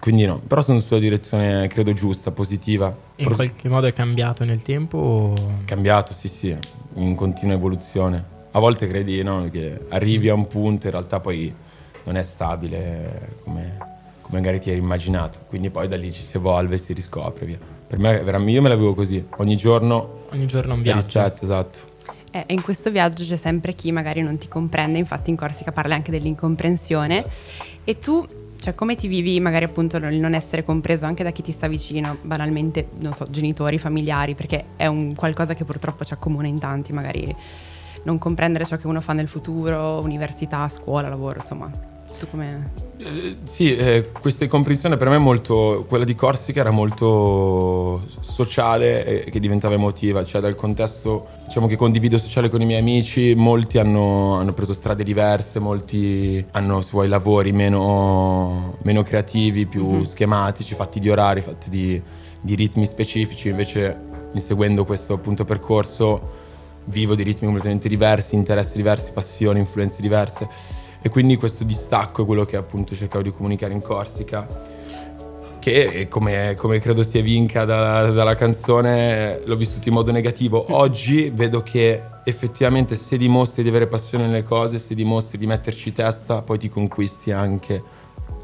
Quindi 0.00 0.24
no, 0.24 0.38
però 0.38 0.62
sono 0.62 0.80
sulla 0.80 1.00
direzione, 1.00 1.68
credo, 1.68 1.92
giusta, 1.92 2.30
positiva. 2.30 2.86
In 3.16 3.26
Pro- 3.26 3.34
qualche 3.34 3.68
modo 3.68 3.86
è 3.86 3.92
cambiato 3.92 4.46
nel 4.46 4.62
tempo 4.62 4.96
o... 4.96 5.34
Cambiato, 5.66 6.14
sì, 6.14 6.28
sì, 6.28 6.56
in 6.94 7.14
continua 7.14 7.54
evoluzione. 7.54 8.35
A 8.56 8.58
volte 8.58 8.86
credi 8.88 9.22
no, 9.22 9.50
che 9.50 9.80
arrivi 9.90 10.30
a 10.30 10.34
un 10.34 10.46
punto, 10.48 10.86
in 10.86 10.92
realtà 10.92 11.20
poi 11.20 11.54
non 12.04 12.16
è 12.16 12.22
stabile 12.22 13.36
come, 13.44 13.76
come 14.22 14.38
magari 14.38 14.60
ti 14.60 14.70
eri 14.70 14.78
immaginato. 14.78 15.40
Quindi 15.46 15.68
poi 15.68 15.88
da 15.88 15.96
lì 15.98 16.10
ci 16.10 16.22
si 16.22 16.38
evolve, 16.38 16.78
si 16.78 16.94
riscopre 16.94 17.44
via. 17.44 17.58
Per 17.86 17.98
me, 17.98 18.22
veramente, 18.22 18.52
io 18.52 18.62
me 18.62 18.70
la 18.70 18.76
vivo 18.76 18.94
così. 18.94 19.22
Ogni 19.36 19.56
giorno 19.56 20.24
Ogni 20.30 20.46
giorno 20.46 20.72
un 20.72 20.80
viaggio. 20.80 21.00
reset, 21.00 21.42
esatto. 21.42 21.78
Eh, 22.30 22.44
e 22.46 22.54
in 22.54 22.62
questo 22.62 22.90
viaggio 22.90 23.24
c'è 23.24 23.36
sempre 23.36 23.74
chi 23.74 23.92
magari 23.92 24.22
non 24.22 24.38
ti 24.38 24.48
comprende, 24.48 24.96
infatti 24.96 25.28
in 25.28 25.36
Corsica 25.36 25.70
parla 25.70 25.94
anche 25.94 26.10
dell'incomprensione. 26.10 27.26
E 27.84 27.98
tu, 27.98 28.26
cioè, 28.58 28.74
come 28.74 28.96
ti 28.96 29.06
vivi 29.06 29.38
magari 29.38 29.66
appunto 29.66 29.98
il 29.98 30.16
non 30.18 30.32
essere 30.32 30.64
compreso 30.64 31.04
anche 31.04 31.22
da 31.22 31.30
chi 31.30 31.42
ti 31.42 31.52
sta 31.52 31.68
vicino, 31.68 32.16
banalmente, 32.22 32.88
non 33.00 33.12
so, 33.12 33.26
genitori, 33.28 33.76
familiari, 33.76 34.34
perché 34.34 34.64
è 34.76 34.86
un 34.86 35.14
qualcosa 35.14 35.52
che 35.52 35.64
purtroppo 35.64 36.06
ci 36.06 36.14
accomuna 36.14 36.46
in 36.46 36.58
tanti, 36.58 36.94
magari 36.94 37.36
non 38.06 38.18
comprendere 38.18 38.64
ciò 38.64 38.76
che 38.76 38.86
uno 38.86 39.00
fa 39.00 39.12
nel 39.12 39.26
futuro, 39.26 40.00
università, 40.00 40.68
scuola, 40.68 41.08
lavoro, 41.08 41.40
insomma. 41.40 41.68
Tu 42.18 42.26
come... 42.30 42.70
Eh, 42.98 43.36
sì, 43.42 43.76
eh, 43.76 44.10
questa 44.10 44.46
comprensione 44.46 44.96
per 44.96 45.08
me 45.08 45.16
è 45.16 45.18
molto. 45.18 45.84
quella 45.86 46.04
di 46.04 46.14
Corsica 46.14 46.60
era 46.60 46.70
molto 46.70 48.06
sociale 48.20 49.24
e 49.24 49.30
che 49.30 49.40
diventava 49.40 49.74
emotiva, 49.74 50.24
cioè 50.24 50.40
dal 50.40 50.54
contesto 50.54 51.26
diciamo 51.44 51.66
che 51.66 51.76
condivido 51.76 52.16
sociale 52.16 52.48
con 52.48 52.62
i 52.62 52.64
miei 52.64 52.80
amici, 52.80 53.34
molti 53.34 53.76
hanno, 53.78 54.36
hanno 54.36 54.54
preso 54.54 54.72
strade 54.72 55.02
diverse, 55.02 55.58
molti 55.58 56.42
hanno 56.52 56.80
se 56.80 56.90
vuoi 56.92 57.08
lavori 57.08 57.52
meno, 57.52 58.78
meno 58.82 59.02
creativi, 59.02 59.66
più 59.66 60.04
schematici, 60.04 60.74
fatti 60.74 61.00
di 61.00 61.10
orari, 61.10 61.42
fatti 61.42 61.68
di, 61.68 62.00
di 62.40 62.54
ritmi 62.54 62.86
specifici, 62.86 63.48
invece 63.48 64.04
inseguendo 64.32 64.84
questo 64.86 65.14
appunto 65.14 65.44
percorso 65.44 66.44
vivo 66.86 67.14
di 67.14 67.22
ritmi 67.22 67.46
completamente 67.46 67.88
diversi, 67.88 68.34
interessi 68.34 68.76
diversi, 68.76 69.12
passioni, 69.12 69.60
influenze 69.60 70.02
diverse. 70.02 70.48
E 71.00 71.08
quindi 71.08 71.36
questo 71.36 71.62
distacco 71.62 72.22
è 72.22 72.26
quello 72.26 72.44
che 72.44 72.56
appunto 72.56 72.94
cercavo 72.94 73.22
di 73.22 73.30
comunicare 73.30 73.72
in 73.72 73.80
Corsica. 73.80 74.74
che 75.60 76.06
come, 76.08 76.54
come 76.56 76.78
credo 76.78 77.02
sia 77.02 77.22
vinca 77.22 77.64
da, 77.64 78.10
dalla 78.10 78.36
canzone 78.36 79.40
l'ho 79.44 79.56
vissuto 79.56 79.88
in 79.88 79.94
modo 79.94 80.12
negativo. 80.12 80.64
Oggi 80.70 81.30
vedo 81.30 81.62
che 81.62 82.02
effettivamente 82.22 82.94
se 82.94 83.16
dimostri 83.16 83.64
di 83.64 83.68
avere 83.68 83.88
passione 83.88 84.26
nelle 84.26 84.44
cose, 84.44 84.78
se 84.78 84.94
dimostri 84.94 85.38
di 85.38 85.46
metterci 85.46 85.92
testa, 85.92 86.42
poi 86.42 86.58
ti 86.58 86.68
conquisti 86.68 87.32
anche. 87.32 87.82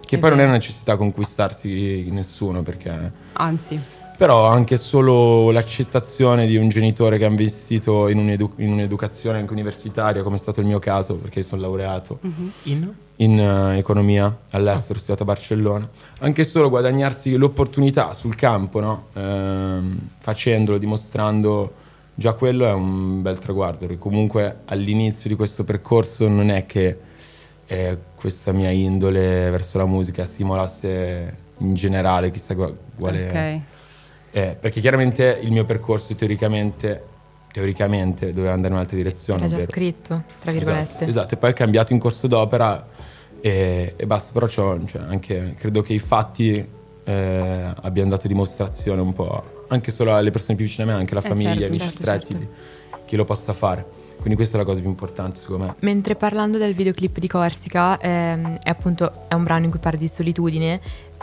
Che 0.05 0.19
poi 0.19 0.31
non 0.31 0.41
è 0.41 0.45
una 0.45 0.55
necessità 0.55 0.97
conquistarsi 0.97 2.09
nessuno 2.11 2.63
perché... 2.63 3.13
Anzi, 3.35 3.81
Però 4.23 4.47
anche 4.47 4.77
solo 4.77 5.51
l'accettazione 5.51 6.47
di 6.47 6.57
un 6.57 6.69
genitore 6.69 7.19
che 7.19 7.25
ha 7.25 7.29
investito 7.29 8.07
in, 8.07 8.19
un'edu- 8.19 8.53
in 8.59 8.71
un'educazione 8.71 9.39
anche 9.39 9.53
universitaria, 9.53 10.23
come 10.23 10.37
è 10.37 10.39
stato 10.39 10.61
il 10.61 10.67
mio 10.67 10.79
caso, 10.79 11.17
perché 11.17 11.43
sono 11.43 11.61
laureato 11.61 12.21
In? 12.63 12.95
in 13.17 13.41
eh, 13.41 13.79
economia 13.79 14.27
all'estero, 14.51 14.95
ho 14.95 14.99
studiato 14.99 15.25
a 15.25 15.27
Barcellona. 15.27 15.89
Anche 16.21 16.45
solo 16.45 16.69
guadagnarsi 16.69 17.35
l'opportunità 17.35 18.15
sul 18.15 18.37
campo, 18.37 18.79
no? 18.79 19.07
Ehm, 19.15 19.99
facendolo, 20.19 20.79
dimostrando, 20.79 21.73
già 22.15 22.35
quello 22.35 22.65
è 22.65 22.73
un 22.73 23.23
bel 23.23 23.41
traguardo, 23.41 23.87
perché 23.87 23.99
comunque 23.99 24.59
all'inizio 24.67 25.31
di 25.31 25.35
questo 25.35 25.65
percorso 25.65 26.29
non 26.29 26.49
è 26.49 26.65
che 26.67 26.97
eh, 27.67 27.99
questa 28.15 28.53
mia 28.53 28.71
indole 28.71 29.51
verso 29.51 29.79
la 29.79 29.87
musica 29.87 30.25
stimolasse 30.25 31.37
in 31.59 31.75
generale 31.75 32.31
chissà 32.31 32.55
quale... 32.55 33.29
ok. 33.29 33.81
Eh, 34.35 34.57
perché 34.59 34.81
chiaramente 34.81 35.39
il 35.43 35.53
mio 35.53 35.65
percorso 35.65 36.15
teoricamente, 36.15 37.05
teoricamente 37.53 38.33
doveva 38.33 38.53
andare 38.55 38.69
in 38.69 38.75
un'altra 38.75 38.97
direzione. 38.97 39.41
Era 39.41 39.49
già 39.49 39.55
ovvero- 39.57 39.71
scritto, 39.71 40.23
tra 40.41 40.53
virgolette. 40.53 40.95
Esatto, 40.95 41.05
esatto, 41.05 41.35
e 41.35 41.37
poi 41.37 41.51
è 41.51 41.53
cambiato 41.53 41.93
in 41.93 41.99
corso 41.99 42.27
d'opera 42.27 42.87
e, 43.41 43.95
e 43.95 44.07
basta, 44.07 44.33
però 44.33 44.49
cioè, 44.49 44.79
anche, 45.07 45.55
credo 45.59 45.83
che 45.83 45.93
i 45.93 45.99
fatti 45.99 46.67
eh, 47.05 47.75
abbiano 47.83 48.09
dato 48.09 48.27
dimostrazione 48.27 49.01
un 49.03 49.13
po', 49.13 49.65
anche 49.69 49.91
solo 49.91 50.15
alle 50.15 50.31
persone 50.31 50.57
più 50.57 50.65
vicine 50.65 50.85
a 50.91 50.95
me, 50.95 50.99
anche 50.99 51.13
alla 51.13 51.25
Eh, 51.25 51.29
famiglia, 51.29 51.51
certo, 51.51 51.67
amici 51.67 51.85
certo, 51.85 51.99
stretti, 51.99 52.33
certo. 52.33 52.99
chi 53.05 53.17
lo 53.17 53.25
possa 53.25 53.53
fare. 53.53 54.01
Quindi 54.23 54.39
questa 54.39 54.57
è 54.57 54.61
la 54.61 54.67
cosa 54.67 54.79
più 54.81 54.89
importante 54.89 55.41
secondo 55.41 55.65
me. 55.65 55.75
Mentre 55.81 56.15
parlando 56.15 56.57
del 56.57 56.75
videoclip 56.75 57.19
di 57.19 57.27
Corsica, 57.27 57.99
ehm, 57.99 58.59
è 58.63 58.71
appunto 58.71 59.25
è 59.27 59.35
un 59.35 59.43
brano 59.43 59.65
in 59.65 59.71
cui 59.73 59.81
parli 59.81 59.99
di 59.99 60.07
solitudine, 60.07 60.81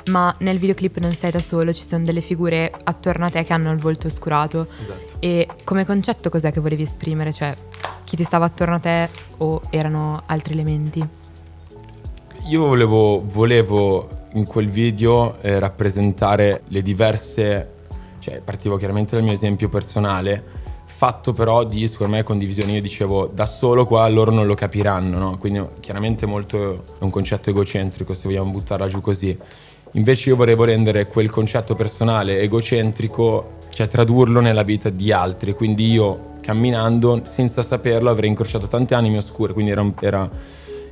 ma 0.10 0.36
nel 0.40 0.60
videoclip 0.60 0.98
non 0.98 1.14
sei 1.14 1.32
da 1.32 1.40
solo, 1.40 1.72
ci 1.72 1.84
sono 1.84 2.04
delle 2.04 2.22
figure 2.22 2.72
attorno 2.84 3.26
a 3.26 3.30
te 3.30 3.44
che 3.44 3.54
hanno 3.54 3.72
il 3.72 3.80
volto 3.80 4.08
oscurato. 4.08 4.68
Esatto. 4.82 5.14
E 5.20 5.48
come 5.64 5.86
concetto 5.86 6.30
cos'è 6.30 6.52
che 6.52 6.60
volevi 6.60 6.84
esprimere? 6.84 7.32
Cioè, 7.32 7.56
chi 8.04 8.16
ti 8.16 8.24
stava 8.24 8.46
attorno 8.46 8.76
a 8.76 8.80
te 8.80 9.10
o 9.38 9.62
erano 9.70 10.24
altri 10.26 10.54
elementi? 10.54 11.08
Io 12.48 12.66
volevo, 12.66 13.24
volevo 13.24 14.10
in 14.34 14.46
quel 14.46 14.70
video 14.70 15.40
eh, 15.42 15.60
rappresentare 15.60 16.64
le 16.68 16.82
diverse, 16.82 17.74
cioè 18.20 18.42
partivo 18.42 18.78
chiaramente 18.78 19.16
dal 19.16 19.24
mio 19.24 19.34
esempio 19.34 19.70
personale, 19.70 20.44
fatto 20.86 21.32
però 21.32 21.64
di 21.64 21.88
secondo 21.88 22.16
me 22.16 22.24
condivisione. 22.24 22.74
Io 22.74 22.82
dicevo 22.82 23.28
da 23.28 23.46
solo 23.46 23.86
qua 23.86 24.08
loro 24.08 24.32
non 24.32 24.48
lo 24.48 24.56
capiranno, 24.56 25.18
no? 25.18 25.38
Quindi 25.38 25.64
chiaramente 25.80 26.26
molto 26.26 26.84
è 27.00 27.04
un 27.04 27.10
concetto 27.10 27.52
egocentrico 27.52 28.14
se 28.14 28.28
vogliamo 28.28 28.52
buttarla 28.52 28.88
giù 28.88 29.00
così. 29.02 29.38
Invece 29.94 30.30
io 30.30 30.36
volevo 30.36 30.64
rendere 30.66 31.08
quel 31.08 31.30
concetto 31.30 31.76
personale 31.76 32.40
egocentrico, 32.42 33.58
cioè 33.70 33.88
tradurlo 33.88 34.40
nella 34.40 34.64
vita 34.64 34.90
di 34.90 35.12
altri. 35.12 35.54
Quindi 35.54 35.92
io 35.92 36.28
camminando 36.42 37.22
senza 37.26 37.64
saperlo 37.64 38.10
avrei 38.10 38.30
incrociato 38.30 38.68
tante 38.68 38.94
anime 38.96 39.18
oscure, 39.18 39.54
quindi 39.54 39.72
era 39.72 39.82
un, 39.82 39.94
era- 40.00 40.30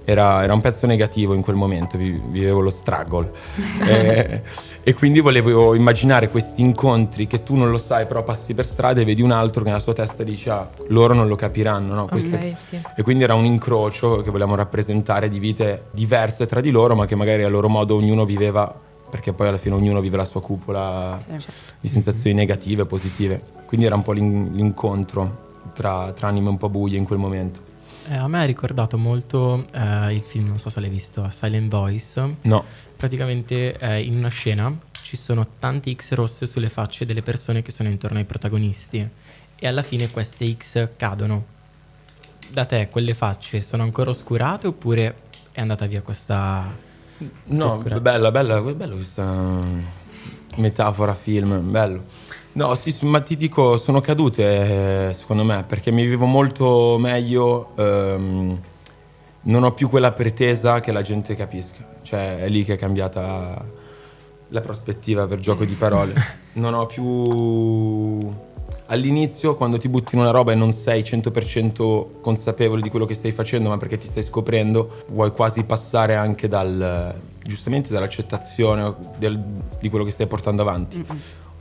era- 0.09 0.41
era 0.43 0.53
un 0.53 0.61
pezzo 0.61 0.85
negativo 0.87 1.33
in 1.33 1.41
quel 1.41 1.55
momento, 1.57 1.97
vi- 1.97 2.19
vivevo 2.29 2.61
lo 2.61 2.69
struggle. 2.69 3.31
e, 3.85 4.41
e 4.81 4.93
quindi 4.93 5.19
volevo 5.19 5.75
immaginare 5.75 6.29
questi 6.29 6.61
incontri 6.61 7.27
che 7.27 7.43
tu 7.43 7.55
non 7.55 7.69
lo 7.69 7.77
sai, 7.77 8.05
però 8.05 8.23
passi 8.23 8.53
per 8.53 8.65
strada 8.65 9.01
e 9.01 9.05
vedi 9.05 9.21
un 9.21 9.31
altro 9.31 9.61
che 9.63 9.67
nella 9.69 9.81
sua 9.81 9.93
testa 9.93 10.23
dice 10.23 10.49
ah, 10.49 10.69
loro 10.87 11.13
non 11.13 11.27
lo 11.27 11.35
capiranno, 11.35 11.93
no? 11.93 12.05
Questo- 12.07 12.35
Ok, 12.37 12.53
sì. 12.57 12.79
e 12.95 13.01
quindi 13.03 13.23
era 13.23 13.33
un 13.33 13.45
incrocio 13.45 14.21
che 14.21 14.31
volevamo 14.31 14.55
rappresentare 14.55 15.27
di 15.29 15.39
vite 15.39 15.85
diverse 15.91 16.45
tra 16.45 16.61
di 16.61 16.71
loro, 16.71 16.95
ma 16.95 17.05
che 17.05 17.15
magari 17.15 17.43
a 17.43 17.49
loro 17.49 17.67
modo 17.67 17.95
ognuno 17.95 18.23
viveva, 18.23 18.73
perché 19.09 19.33
poi 19.33 19.47
alla 19.47 19.57
fine 19.57 19.75
ognuno 19.75 19.99
vive 20.01 20.17
la 20.17 20.25
sua 20.25 20.41
cupola 20.41 21.17
Sì. 21.21 21.45
di 21.79 21.87
sensazioni 21.87 22.35
negative 22.35 22.83
e 22.83 22.85
positive. 22.85 23.41
Quindi 23.65 23.85
era 23.85 23.95
un 23.95 24.03
po' 24.03 24.11
l'in- 24.11 24.53
l'incontro 24.53 25.45
tra, 25.73 26.11
tra 26.13 26.27
anime 26.27 26.49
un 26.49 26.57
po' 26.57 26.69
buie 26.69 26.97
in 26.97 27.05
quel 27.05 27.19
momento. 27.19 27.61
Eh, 28.09 28.15
a 28.15 28.27
me 28.27 28.41
ha 28.41 28.45
ricordato 28.45 28.97
molto 28.97 29.65
eh, 29.73 30.13
il 30.13 30.21
film, 30.21 30.47
non 30.47 30.59
so 30.59 30.69
se 30.69 30.79
l'hai 30.79 30.89
visto, 30.89 31.23
A 31.23 31.29
Silent 31.29 31.69
Voice. 31.69 32.35
No, 32.43 32.63
Praticamente 32.95 33.77
eh, 33.77 34.01
in 34.01 34.15
una 34.17 34.29
scena 34.29 34.75
ci 35.03 35.15
sono 35.15 35.45
tante 35.59 35.93
X 35.93 36.13
rosse 36.13 36.45
sulle 36.47 36.67
facce 36.69 37.05
delle 37.05 37.21
persone 37.21 37.61
che 37.61 37.71
sono 37.71 37.89
intorno 37.89 38.17
ai 38.17 38.25
protagonisti 38.25 39.07
e 39.59 39.67
alla 39.67 39.83
fine 39.83 40.09
queste 40.09 40.51
X 40.57 40.89
cadono. 40.97 41.45
Da 42.49 42.65
te 42.65 42.87
quelle 42.89 43.13
facce 43.13 43.61
sono 43.61 43.83
ancora 43.83 44.09
oscurate 44.09 44.67
oppure 44.67 45.15
è 45.51 45.61
andata 45.61 45.85
via 45.85 46.01
questa... 46.01 46.85
no, 47.45 47.77
bella, 47.77 48.31
bella, 48.31 48.61
bella 48.61 48.93
questa 48.95 49.95
metafora 50.55 51.13
film, 51.13 51.71
bello. 51.71 52.03
No, 52.53 52.73
sì, 52.75 52.91
sì, 52.91 53.05
ma 53.05 53.21
ti 53.21 53.37
dico, 53.37 53.77
sono 53.77 54.01
cadute 54.01 55.09
eh, 55.09 55.13
secondo 55.13 55.43
me, 55.43 55.63
perché 55.67 55.91
mi 55.91 56.05
vivo 56.05 56.25
molto 56.25 56.97
meglio, 56.99 57.75
ehm, 57.75 58.59
non 59.41 59.63
ho 59.63 59.71
più 59.73 59.89
quella 59.89 60.11
pretesa 60.11 60.79
che 60.79 60.91
la 60.91 61.01
gente 61.01 61.35
capisca, 61.35 61.85
cioè 62.01 62.39
è 62.39 62.49
lì 62.49 62.63
che 62.63 62.73
è 62.73 62.77
cambiata 62.77 63.63
la 64.49 64.61
prospettiva 64.61 65.27
per 65.27 65.39
gioco 65.39 65.65
di 65.65 65.73
parole. 65.73 66.45
Non 66.57 66.73
ho 66.73 66.87
più... 66.87 68.45
All'inizio, 68.89 69.55
quando 69.55 69.77
ti 69.77 69.89
butti 69.89 70.15
in 70.15 70.21
una 70.21 70.31
roba 70.31 70.53
e 70.53 70.55
non 70.55 70.71
sei 70.71 71.01
100% 71.01 72.21
consapevole 72.21 72.81
di 72.81 72.89
quello 72.89 73.05
che 73.05 73.15
stai 73.15 73.31
facendo, 73.31 73.67
ma 73.67 73.77
perché 73.77 73.97
ti 73.97 74.07
stai 74.07 74.23
scoprendo, 74.23 75.03
vuoi 75.09 75.31
quasi 75.31 75.63
passare 75.63 76.15
anche 76.15 76.47
dal, 76.47 77.13
giustamente 77.43 77.91
dall'accettazione 77.91 78.93
del- 79.17 79.41
di 79.79 79.89
quello 79.89 80.05
che 80.05 80.11
stai 80.11 80.27
portando 80.27 80.61
avanti. 80.61 81.03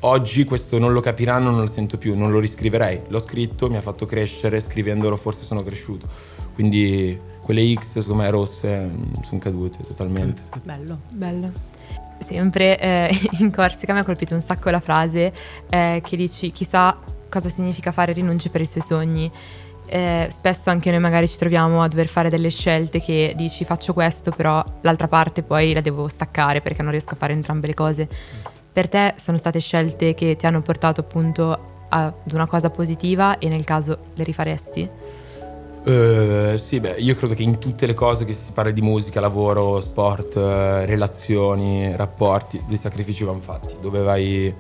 Oggi 0.00 0.45
questo 0.45 0.78
non 0.78 0.92
lo 0.92 1.00
capiranno, 1.00 1.50
non 1.50 1.61
lo 1.61 1.66
sento 1.66 1.99
più, 1.99 2.16
non 2.16 2.30
lo 2.30 2.38
riscriverei. 2.38 3.02
L'ho 3.09 3.18
scritto, 3.18 3.68
mi 3.68 3.76
ha 3.76 3.80
fatto 3.80 4.06
crescere, 4.06 4.61
scrivendolo 4.61 5.16
forse 5.16 5.42
sono 5.45 5.64
cresciuto. 5.64 6.06
Quindi 6.54 7.18
quelle 7.42 7.75
X, 7.75 7.99
secondo 8.00 8.23
me, 8.23 8.30
rosse, 8.30 8.88
sono 9.23 9.40
cadute 9.40 9.78
totalmente. 9.85 10.42
Bello. 10.62 10.99
Bello. 11.11 11.50
Sempre 12.18 12.78
eh, 12.78 13.21
in 13.40 13.50
Corsica 13.50 13.92
mi 13.95 13.99
ha 13.99 14.04
colpito 14.04 14.35
un 14.35 14.40
sacco 14.40 14.71
la 14.71 14.80
frase 14.80 15.33
eh, 15.68 16.00
che 16.04 16.16
dici 16.16 16.52
chissà 16.52 16.97
cosa 17.28 17.49
significa 17.49 17.92
fare 17.92 18.12
rinunce 18.12 18.50
per 18.50 18.61
i 18.61 18.66
suoi 18.66 18.83
sogni. 18.83 19.30
Eh, 19.88 20.28
spesso 20.30 20.71
anche 20.71 20.90
noi 20.90 21.00
magari 21.00 21.28
ci 21.28 21.38
troviamo 21.38 21.83
a 21.83 21.88
dover 21.88 22.09
fare 22.09 22.28
delle 22.28 22.50
scelte 22.50 23.00
che 23.00 23.35
dici 23.37 23.64
faccio 23.64 23.92
questo 23.92 24.33
però 24.33 24.61
l'altra 24.80 25.06
parte 25.06 25.45
poi 25.45 25.73
la 25.73 25.80
devo 25.80 26.09
staccare 26.09 26.61
perché 26.61 26.83
non 26.83 26.90
riesco 26.90 27.14
a 27.14 27.16
fare 27.16 27.33
entrambe 27.33 27.68
le 27.68 27.75
cose. 27.75 28.09
Per 28.73 28.88
te 28.88 29.14
sono 29.16 29.38
state 29.38 29.61
scelte 29.61 30.14
che 30.14 30.37
ti 30.37 30.47
hanno 30.47 30.61
portato 30.61 31.00
appunto 31.00 31.59
ad 31.88 32.12
una 32.33 32.47
cosa 32.47 32.68
positiva 32.71 33.38
e 33.38 33.49
nel 33.49 33.64
caso 33.64 33.99
le 34.14 34.25
rifaresti? 34.25 34.90
Eh, 35.88 36.56
sì, 36.59 36.80
beh, 36.80 36.97
io 36.99 37.14
credo 37.14 37.35
che 37.35 37.45
in 37.45 37.59
tutte 37.59 37.87
le 37.87 37.95
cose 37.95 38.25
che 38.25 38.33
si 38.33 38.50
parla 38.50 38.73
di 38.73 38.83
musica, 38.83 39.21
lavoro, 39.21 39.80
sport, 39.80 40.37
eh, 40.37 40.85
relazioni, 40.85 41.95
rapporti, 41.95 42.61
dei 42.66 42.76
sacrifici 42.76 43.23
vanno 43.23 43.40
fatti. 43.40 43.76
Dove 43.80 44.02
vai, 44.02 44.52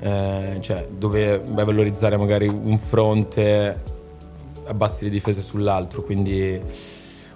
eh, 0.00 0.58
cioè, 0.60 0.86
dove 0.90 1.42
vai 1.44 1.64
valorizzare 1.64 2.16
magari 2.16 2.46
un 2.48 2.78
fronte, 2.78 3.82
abbassi 4.66 5.04
le 5.04 5.10
difese 5.10 5.42
sull'altro. 5.42 6.02
Quindi, 6.02 6.60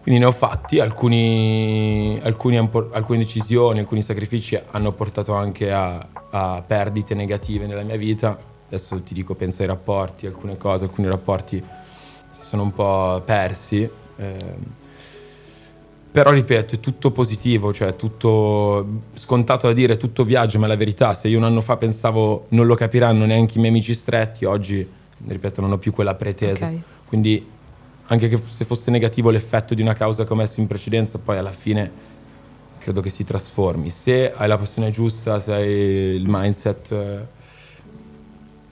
quindi 0.02 0.20
ne 0.20 0.26
ho 0.26 0.32
fatti. 0.32 0.80
Alcuni, 0.80 2.18
alcuni 2.22 2.56
alcune 2.56 3.18
decisioni, 3.18 3.80
alcuni 3.80 4.02
sacrifici 4.02 4.58
hanno 4.70 4.92
portato 4.92 5.34
anche 5.34 5.72
a, 5.72 6.06
a 6.30 6.62
perdite 6.66 7.14
negative 7.14 7.66
nella 7.66 7.82
mia 7.82 7.96
vita. 7.96 8.38
Adesso 8.66 9.02
ti 9.02 9.14
dico, 9.14 9.34
penso 9.34 9.62
ai 9.62 9.68
rapporti, 9.68 10.26
alcune 10.26 10.56
cose, 10.56 10.84
alcuni 10.84 11.08
rapporti 11.08 11.62
si 12.30 12.42
sono 12.42 12.62
un 12.62 12.72
po' 12.72 13.22
persi. 13.24 13.88
ehm. 14.16 14.80
Però 16.12 16.30
ripeto, 16.30 16.74
è 16.74 16.80
tutto 16.80 17.10
positivo, 17.10 17.72
cioè 17.72 17.96
tutto 17.96 19.00
scontato 19.14 19.66
da 19.66 19.72
dire, 19.72 19.96
tutto 19.96 20.24
viaggio, 20.24 20.58
ma 20.58 20.66
è 20.66 20.68
la 20.68 20.76
verità. 20.76 21.14
Se 21.14 21.28
io 21.28 21.38
un 21.38 21.44
anno 21.44 21.62
fa 21.62 21.78
pensavo 21.78 22.44
non 22.50 22.66
lo 22.66 22.74
capiranno 22.74 23.24
neanche 23.24 23.56
i 23.56 23.60
miei 23.60 23.70
amici 23.70 23.94
stretti, 23.94 24.44
oggi, 24.44 24.86
ripeto, 25.26 25.62
non 25.62 25.72
ho 25.72 25.78
più 25.78 25.90
quella 25.90 26.14
pretesa. 26.14 26.66
Ok. 26.66 26.78
Quindi 27.06 27.46
anche 28.08 28.28
che 28.28 28.38
se 28.46 28.66
fosse 28.66 28.90
negativo 28.90 29.30
l'effetto 29.30 29.72
di 29.72 29.80
una 29.80 29.94
causa 29.94 30.26
che 30.26 30.32
ho 30.34 30.36
messo 30.36 30.60
in 30.60 30.66
precedenza, 30.66 31.18
poi 31.18 31.38
alla 31.38 31.50
fine 31.50 31.90
credo 32.76 33.00
che 33.00 33.08
si 33.08 33.24
trasformi. 33.24 33.88
Se 33.88 34.34
hai 34.34 34.48
la 34.48 34.58
passione 34.58 34.90
giusta, 34.90 35.40
se 35.40 35.52
hai 35.54 35.70
il 35.70 36.24
mindset, 36.26 36.92
eh, 36.92 37.26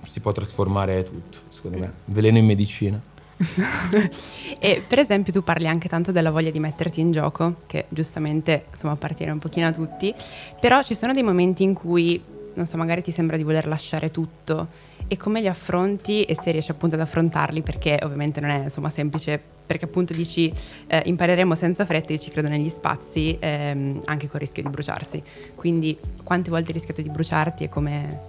si 0.07 0.21
può 0.21 0.33
trasformare 0.33 1.05
tutto, 1.05 1.39
secondo 1.49 1.79
me. 1.79 1.93
Veleno 2.05 2.37
in 2.37 2.45
medicina. 2.45 3.01
e 4.59 4.83
per 4.87 4.99
esempio 4.99 5.33
tu 5.33 5.43
parli 5.43 5.67
anche 5.67 5.89
tanto 5.89 6.13
della 6.13 6.31
voglia 6.31 6.51
di 6.51 6.61
metterti 6.61 7.01
in 7.01 7.11
gioco, 7.11 7.63
che 7.67 7.87
giustamente 7.89 8.67
insomma 8.71 8.93
appartiene 8.93 9.33
un 9.33 9.39
pochino 9.39 9.67
a 9.67 9.73
tutti, 9.73 10.15
però 10.61 10.83
ci 10.83 10.95
sono 10.95 11.13
dei 11.13 11.23
momenti 11.23 11.63
in 11.63 11.73
cui, 11.73 12.23
non 12.55 12.67
so, 12.67 12.77
magari 12.77 13.03
ti 13.03 13.11
sembra 13.11 13.37
di 13.37 13.43
voler 13.43 13.67
lasciare 13.67 14.11
tutto 14.11 14.89
e 15.09 15.17
come 15.17 15.41
li 15.41 15.49
affronti 15.49 16.23
e 16.23 16.37
se 16.41 16.51
riesci 16.51 16.71
appunto 16.71 16.95
ad 16.95 17.01
affrontarli, 17.01 17.63
perché 17.63 17.99
ovviamente 18.03 18.41
non 18.41 18.51
è 18.51 18.65
insomma 18.65 18.91
semplice, 18.91 19.41
perché 19.67 19.87
appunto 19.87 20.13
dici 20.13 20.53
eh, 20.87 21.03
impareremo 21.05 21.55
senza 21.55 21.85
fretta, 21.85 22.13
io 22.13 22.19
ci 22.19 22.31
credo 22.31 22.49
negli 22.49 22.69
spazi, 22.69 23.37
ehm, 23.41 24.03
anche 24.05 24.29
con 24.29 24.41
il 24.41 24.47
rischio 24.47 24.63
di 24.63 24.69
bruciarsi. 24.69 25.23
Quindi 25.55 25.97
quante 26.23 26.51
volte 26.51 26.69
hai 26.69 26.75
rischiato 26.75 27.03
di 27.03 27.09
bruciarti 27.09 27.65
e 27.65 27.69
come 27.69 28.21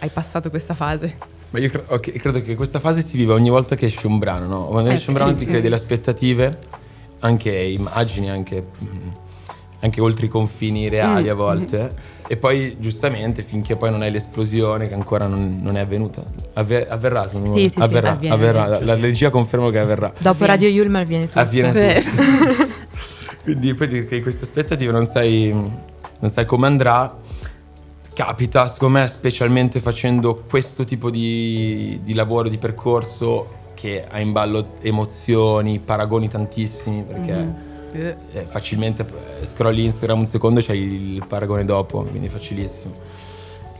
hai 0.00 0.08
passato 0.10 0.50
questa 0.50 0.74
fase? 0.74 1.33
Ma 1.54 1.60
io 1.60 1.70
cre- 1.70 1.84
okay, 1.86 2.14
credo 2.14 2.42
che 2.42 2.56
questa 2.56 2.80
fase 2.80 3.00
si 3.00 3.16
viva 3.16 3.32
ogni 3.32 3.48
volta 3.48 3.76
che 3.76 3.86
esce 3.86 4.08
un 4.08 4.18
brano, 4.18 4.48
no? 4.48 4.64
Quando 4.64 4.90
esce 4.90 5.10
un 5.10 5.14
brano 5.14 5.36
ti 5.36 5.44
crei 5.44 5.60
delle 5.60 5.76
aspettative, 5.76 6.58
anche 7.20 7.52
immagini, 7.52 8.28
anche, 8.28 8.66
anche 9.78 10.00
oltre 10.00 10.26
i 10.26 10.28
confini 10.28 10.88
reali 10.88 11.28
mm. 11.28 11.30
a 11.30 11.34
volte. 11.34 11.94
E 12.26 12.36
poi 12.36 12.74
giustamente 12.80 13.42
finché 13.42 13.76
poi 13.76 13.92
non 13.92 14.02
hai 14.02 14.10
l'esplosione 14.10 14.88
che 14.88 14.94
ancora 14.94 15.28
non, 15.28 15.60
non 15.62 15.76
è 15.76 15.80
avvenuta. 15.82 16.24
Avver- 16.54 16.90
avverrà, 16.90 17.28
sì, 17.28 17.38
sì, 17.44 17.68
sì, 17.68 17.78
avverrà, 17.78 18.10
avviene, 18.10 18.34
avverrà. 18.34 18.66
La, 18.66 18.84
la, 18.84 18.94
regia 18.96 19.30
conferma 19.30 19.70
che 19.70 19.78
avverrà. 19.78 20.12
Dopo 20.18 20.44
Radio 20.46 20.68
Yulma 20.68 20.98
avviene 20.98 21.26
tutto. 21.26 21.38
Avviene 21.38 22.02
tutto. 22.02 22.66
Quindi 23.44 23.74
poi 23.74 23.86
di 23.86 24.22
queste 24.22 24.42
aspettative 24.42 24.90
non 24.90 25.06
sai, 25.06 25.52
non 25.52 26.30
sai 26.30 26.46
come 26.46 26.66
andrà 26.66 27.22
capita, 28.14 28.66
secondo 28.68 29.00
me, 29.00 29.08
specialmente 29.08 29.80
facendo 29.80 30.42
questo 30.48 30.84
tipo 30.84 31.10
di, 31.10 32.00
di 32.02 32.14
lavoro, 32.14 32.48
di 32.48 32.56
percorso, 32.56 33.62
che 33.74 34.06
ha 34.08 34.20
in 34.20 34.32
ballo 34.32 34.76
emozioni, 34.80 35.78
paragoni 35.80 36.28
tantissimi, 36.28 37.02
perché 37.02 37.34
mm-hmm. 37.34 38.16
eh, 38.32 38.46
facilmente 38.46 39.04
eh, 39.42 39.44
scrolli 39.44 39.84
Instagram 39.84 40.20
un 40.20 40.26
secondo 40.26 40.60
e 40.60 40.64
c'hai 40.64 40.78
il 41.14 41.26
paragone 41.26 41.66
dopo, 41.66 42.02
quindi 42.04 42.28
è 42.28 42.30
facilissimo. 42.30 42.94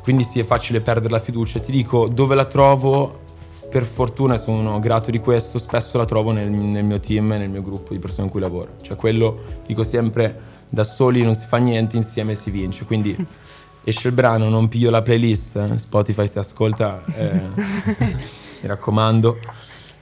Quindi 0.03 0.25
sì, 0.25 0.41
è 0.41 0.45
facile 0.45 0.83
perdere 0.83 1.13
la 1.13 1.21
fiducia. 1.21 1.61
Ti 1.61 1.73
dico, 1.73 2.09
dove 2.09 2.35
la 2.35 2.45
trovo, 2.45 3.21
per 3.71 3.85
fortuna 3.85 4.37
sono 4.37 4.79
grato 4.79 5.11
di 5.11 5.19
questo, 5.19 5.59
spesso 5.59 5.97
la 5.97 6.05
trovo 6.05 6.33
nel, 6.33 6.51
nel 6.51 6.85
mio 6.85 7.01
team 7.01 7.29
nel 7.29 7.49
mio 7.49 7.63
gruppo 7.63 7.95
di 7.95 7.99
persone 7.99 8.23
con 8.23 8.33
cui 8.33 8.41
lavoro. 8.41 8.73
Cioè 8.83 8.97
quello, 8.97 9.63
dico 9.65 9.83
sempre, 9.83 10.53
da 10.69 10.85
soli 10.85 11.23
non 11.23 11.35
si 11.35 11.47
fa 11.47 11.57
niente, 11.57 11.97
insieme 11.97 12.35
si 12.35 12.51
vince. 12.51 12.85
Quindi 12.85 13.17
esce 13.85 14.09
il 14.09 14.15
brano, 14.15 14.49
non 14.49 14.69
piglio 14.69 14.91
la 14.91 15.03
playlist, 15.03 15.75
Spotify 15.75 16.27
si 16.27 16.39
ascolta, 16.39 17.03
eh, 17.15 17.31
mi 18.61 18.69
raccomando. 18.69 19.39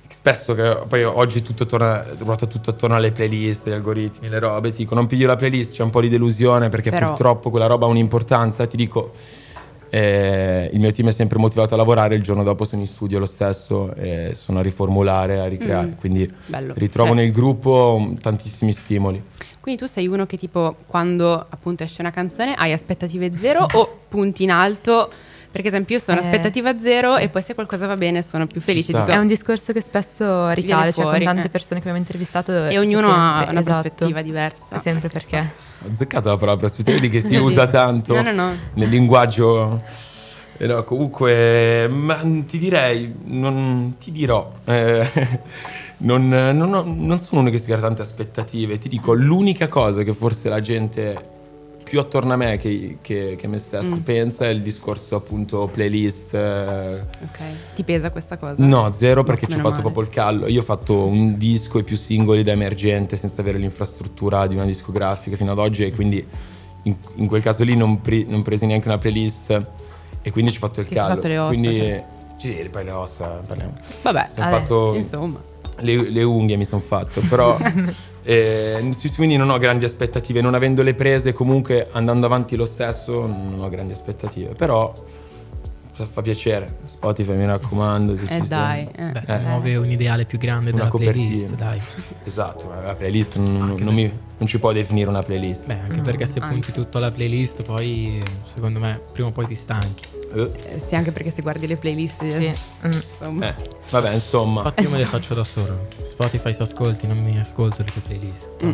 Spesso 0.09 0.55
che 0.55 0.79
poi 0.87 1.05
oggi 1.05 1.43
tutto 1.43 1.67
torna, 1.67 2.05
ruota 2.19 2.47
tutto 2.47 2.71
attorno 2.71 2.97
alle 2.97 3.13
playlist, 3.13 3.69
gli 3.69 3.73
algoritmi, 3.73 4.29
le 4.29 4.39
robe, 4.39 4.71
ti 4.71 4.79
dico 4.79 4.95
non 4.95 5.07
piglio 5.07 5.27
la 5.27 5.37
playlist, 5.37 5.75
c'è 5.75 5.83
un 5.83 5.91
po' 5.91 6.01
di 6.01 6.09
delusione 6.09 6.69
perché 6.69 6.91
Però... 6.91 7.09
purtroppo 7.09 7.51
quella 7.51 7.67
roba 7.67 7.87
ha 7.87 7.89
un'importanza, 7.89 8.67
ti 8.67 8.77
dico 8.77 9.13
eh, 9.95 10.71
il 10.73 10.81
mio 10.81 10.91
team 10.91 11.09
è 11.09 11.13
sempre 11.13 11.39
motivato 11.39 11.75
a 11.75 11.77
lavorare, 11.77 12.15
il 12.15 12.23
giorno 12.23 12.43
dopo 12.43 12.65
sono 12.65 12.81
in 12.81 12.89
studio 12.89 13.19
lo 13.19 13.27
stesso 13.27 13.95
e 13.95 14.33
sono 14.35 14.61
a 14.61 14.63
riformulare, 14.63 15.41
a 15.41 15.47
ricreare, 15.47 15.89
mm. 15.89 15.99
quindi 15.99 16.33
Bello. 16.47 16.73
ritrovo 16.77 17.11
cioè. 17.11 17.19
nel 17.19 17.31
gruppo 17.31 18.15
tantissimi 18.19 18.73
stimoli. 18.73 19.23
Quindi 19.63 19.81
tu 19.81 19.87
sei 19.87 20.09
uno 20.09 20.27
che 20.27 20.37
tipo 20.37 20.75
quando 20.89 21.47
appunto 21.49 21.85
esce 21.85 22.01
una 22.01 22.11
canzone 22.11 22.55
hai 22.55 22.73
aspettative 22.73 23.31
zero 23.37 23.65
o 23.75 23.99
punti 24.09 24.43
in 24.43 24.51
alto? 24.51 25.09
Perché 25.53 25.69
ad 25.69 25.75
esempio 25.75 25.97
io 25.97 26.03
sono 26.03 26.21
eh, 26.21 26.25
aspettativa 26.25 26.77
zero 26.81 27.17
sì. 27.17 27.23
e 27.23 27.29
poi 27.29 27.43
se 27.43 27.55
qualcosa 27.55 27.87
va 27.87 27.95
bene 27.95 28.23
sono 28.23 28.49
più 28.49 28.61
felice. 28.61 28.87
Tipo, 28.93 29.07
è 29.07 29.17
un 29.19 29.29
discorso 29.29 29.73
che 29.73 29.81
spesso 29.81 30.49
ricade, 30.51 30.93
cioè 30.93 31.05
con 31.05 31.23
tante 31.23 31.47
eh. 31.47 31.51
persone 31.51 31.75
che 31.75 31.89
abbiamo 31.89 31.99
intervistato. 31.99 32.67
E 32.67 32.77
ognuno 32.77 33.07
sempre, 33.07 33.21
ha 33.21 33.47
una 33.51 33.61
esatto. 33.61 33.81
prospettiva 33.83 34.23
diversa. 34.23 34.79
Sempre 34.79 35.09
perché. 35.09 35.53
Ho 35.85 35.89
azzeccato 35.89 36.29
la 36.29 36.37
parola 36.37 36.57
prospettiva 36.57 36.99
di 36.99 37.09
che 37.09 37.21
si 37.21 37.37
usa 37.39 37.69
tanto 37.69 38.15
no, 38.15 38.23
no, 38.23 38.33
no. 38.33 38.57
nel 38.75 38.89
linguaggio. 38.89 39.81
Eh 40.57 40.67
no, 40.67 40.83
comunque, 40.83 41.87
ma 41.87 42.17
ti 42.47 42.59
direi, 42.59 43.15
non 43.27 43.95
ti 44.01 44.11
dirò. 44.11 44.51
Eh, 44.65 45.09
non, 46.03 46.29
non, 46.29 46.97
non 46.99 47.19
sono 47.19 47.41
uno 47.41 47.51
che 47.51 47.59
si 47.59 47.67
crea 47.67 47.79
tante 47.79 48.03
aspettative. 48.03 48.79
Ti 48.79 48.89
dico, 48.89 49.13
l'unica 49.13 49.69
cosa 49.69 50.03
che 50.03 50.13
forse 50.13 50.49
la 50.49 50.61
gente 50.61 51.31
più 51.93 52.01
attorno 52.01 52.33
a 52.33 52.37
me 52.37 52.57
che, 52.57 52.99
che, 53.03 53.37
che 53.39 53.49
me 53.49 53.59
stesso 53.59 53.97
mm. 53.97 53.99
pensa 53.99 54.47
è 54.47 54.49
il 54.49 54.63
discorso 54.63 55.15
appunto 55.17 55.69
playlist. 55.71 56.35
Ok, 56.35 57.39
ti 57.75 57.83
pesa 57.85 58.11
questa 58.11 58.39
cosa? 58.39 58.65
No, 58.65 58.91
zero 58.93 59.23
perché 59.23 59.47
ci 59.47 59.55
ho 59.55 59.59
fatto 59.59 59.69
male. 59.71 59.83
proprio 59.83 60.05
il 60.05 60.09
callo. 60.09 60.47
Io 60.49 60.61
ho 60.61 60.65
fatto 60.65 61.05
un 61.05 61.37
disco 61.37 61.79
e 61.79 61.83
più 61.83 61.97
singoli 61.97 62.43
da 62.43 62.53
emergente 62.53 63.17
senza 63.17 63.43
avere 63.43 63.59
l'infrastruttura 63.59 64.47
di 64.47 64.55
una 64.55 64.65
discografica 64.65 65.37
fino 65.37 65.53
ad 65.53 65.59
oggi 65.59 65.85
e 65.85 65.93
quindi 65.93 66.27
in, 66.85 66.97
in 67.17 67.27
quel 67.27 67.43
caso 67.43 67.63
lì 67.63 67.77
non, 67.77 68.01
pre, 68.01 68.25
non, 68.27 68.43
presi 68.43 68.67
neanche 68.67 68.89
una 68.89 68.99
playlist 68.99 69.63
e 70.23 70.31
quindi 70.31 70.51
ci 70.51 70.57
ho 70.57 70.61
fatto 70.61 70.81
il 70.81 70.89
che 70.89 70.95
callo. 70.95 71.15
Fatto 71.15 71.29
le 71.29 71.39
ossa, 71.39 71.49
quindi 71.49 71.77
cioè. 71.77 72.05
sì, 72.39 72.69
poi 72.71 72.85
le 72.85 72.91
ossa 72.91 73.27
parliamo. 73.47 73.73
Vabbè, 74.01 74.27
Sono 74.31 74.49
fatto, 74.49 74.95
insomma 74.95 75.51
le, 75.83 76.11
le 76.11 76.23
unghie 76.23 76.57
mi 76.57 76.65
sono 76.65 76.81
fatto, 76.81 77.21
però 77.29 77.57
eh, 78.23 78.91
quindi 79.15 79.37
non 79.37 79.51
ho 79.51 79.59
grandi 79.59 79.85
aspettative, 79.85 80.41
non 80.41 80.55
avendo 80.55 80.83
le 80.83 80.95
prese 80.95 81.33
comunque 81.33 81.89
andando 81.93 82.27
avanti 82.27 82.57
lo 82.57 82.67
stesso 82.67 83.27
non 83.27 83.59
ho 83.61 83.69
grandi 83.69 83.93
aspettative, 83.93 84.55
però 84.55 84.93
fa 85.93 86.23
piacere, 86.23 86.79
Spotify 86.85 87.37
mi 87.37 87.45
raccomando. 87.45 88.17
Se 88.17 88.25
eh 88.25 88.43
ci 88.43 88.49
dai, 88.49 88.89
eh. 88.97 89.11
Beh, 89.11 89.23
eh. 89.27 89.39
muove 89.41 89.77
un 89.77 89.91
ideale 89.91 90.25
più 90.25 90.39
grande 90.39 90.71
una 90.71 90.79
della 90.79 90.91
copertina. 90.91 91.27
playlist, 91.27 91.55
dai. 91.55 91.81
Esatto, 92.25 92.67
ma 92.67 92.81
la 92.81 92.95
playlist 92.95 93.37
non, 93.37 93.77
non, 93.79 93.95
mi, 93.95 94.11
non, 94.39 94.49
ci 94.49 94.59
può 94.59 94.73
definire 94.73 95.09
una 95.09 95.23
playlist. 95.23 95.67
Beh, 95.67 95.79
anche 95.81 95.97
no, 95.97 96.03
perché 96.03 96.25
se 96.25 96.39
anche. 96.39 96.53
punti 96.53 96.73
tutto 96.73 96.99
alla 96.99 97.11
playlist 97.11 97.63
poi 97.63 98.23
secondo 98.47 98.79
me 98.79 99.01
prima 99.13 99.29
o 99.29 99.33
poi 99.33 99.47
ti 99.47 99.55
stanchi. 99.55 100.05
Eh. 100.35 100.81
sì, 100.87 100.95
anche 100.95 101.13
perché 101.13 101.31
se 101.31 101.43
guardi 101.43 101.67
le 101.67 101.77
playlist. 101.77 102.27
Sì. 102.27 102.53
Mm. 102.87 103.43
Eh, 103.43 103.55
vabbè, 103.91 104.15
insomma. 104.15 104.63
Infatti, 104.63 104.83
io 104.83 104.91
me 104.91 104.99
le 104.99 105.05
faccio 105.05 105.35
da 105.35 105.45
solo. 105.45 105.89
Spotify 106.03 106.53
se 106.55 106.63
ascolti, 106.63 107.07
non 107.07 107.23
mi 107.23 107.39
ascolto 107.39 107.79
le 107.79 107.85
tue 107.85 108.01
playlist. 108.01 108.65
Mm. 108.65 108.73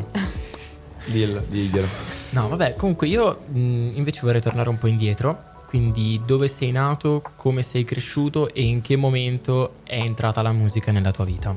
Dillo, 1.06 1.42
diglielo. 1.48 1.86
No, 2.30 2.48
vabbè, 2.48 2.76
comunque 2.76 3.08
io 3.08 3.40
mh, 3.48 3.92
invece 3.94 4.20
vorrei 4.22 4.40
tornare 4.40 4.68
un 4.68 4.78
po' 4.78 4.86
indietro. 4.86 5.56
Quindi, 5.68 6.22
dove 6.24 6.48
sei 6.48 6.72
nato, 6.72 7.22
come 7.36 7.60
sei 7.60 7.84
cresciuto 7.84 8.52
e 8.54 8.62
in 8.62 8.80
che 8.80 8.96
momento 8.96 9.74
è 9.84 9.98
entrata 10.00 10.40
la 10.40 10.52
musica 10.52 10.92
nella 10.92 11.10
tua 11.10 11.26
vita? 11.26 11.54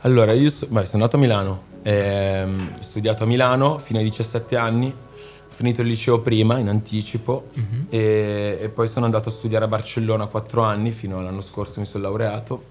Allora, 0.00 0.32
io 0.32 0.48
so, 0.48 0.66
beh, 0.70 0.86
sono 0.86 1.02
nato 1.02 1.16
a 1.16 1.18
Milano, 1.18 1.62
ehm, 1.82 2.76
ho 2.78 2.82
studiato 2.82 3.24
a 3.24 3.26
Milano 3.26 3.78
fino 3.78 3.98
ai 3.98 4.04
17 4.04 4.56
anni 4.56 4.94
finito 5.50 5.82
il 5.82 5.88
liceo 5.88 6.20
prima, 6.20 6.56
in 6.56 6.70
anticipo, 6.70 7.48
uh-huh. 7.54 7.86
e, 7.90 8.58
e, 8.62 8.68
poi 8.70 8.88
sono 8.88 9.04
andato 9.04 9.28
a 9.28 9.32
studiare 9.32 9.66
a 9.66 9.68
Barcellona 9.68 10.24
quattro 10.24 10.62
anni, 10.62 10.90
fino 10.90 11.18
all'anno 11.18 11.42
scorso 11.42 11.80
mi 11.80 11.84
sono 11.84 12.04
laureato. 12.04 12.64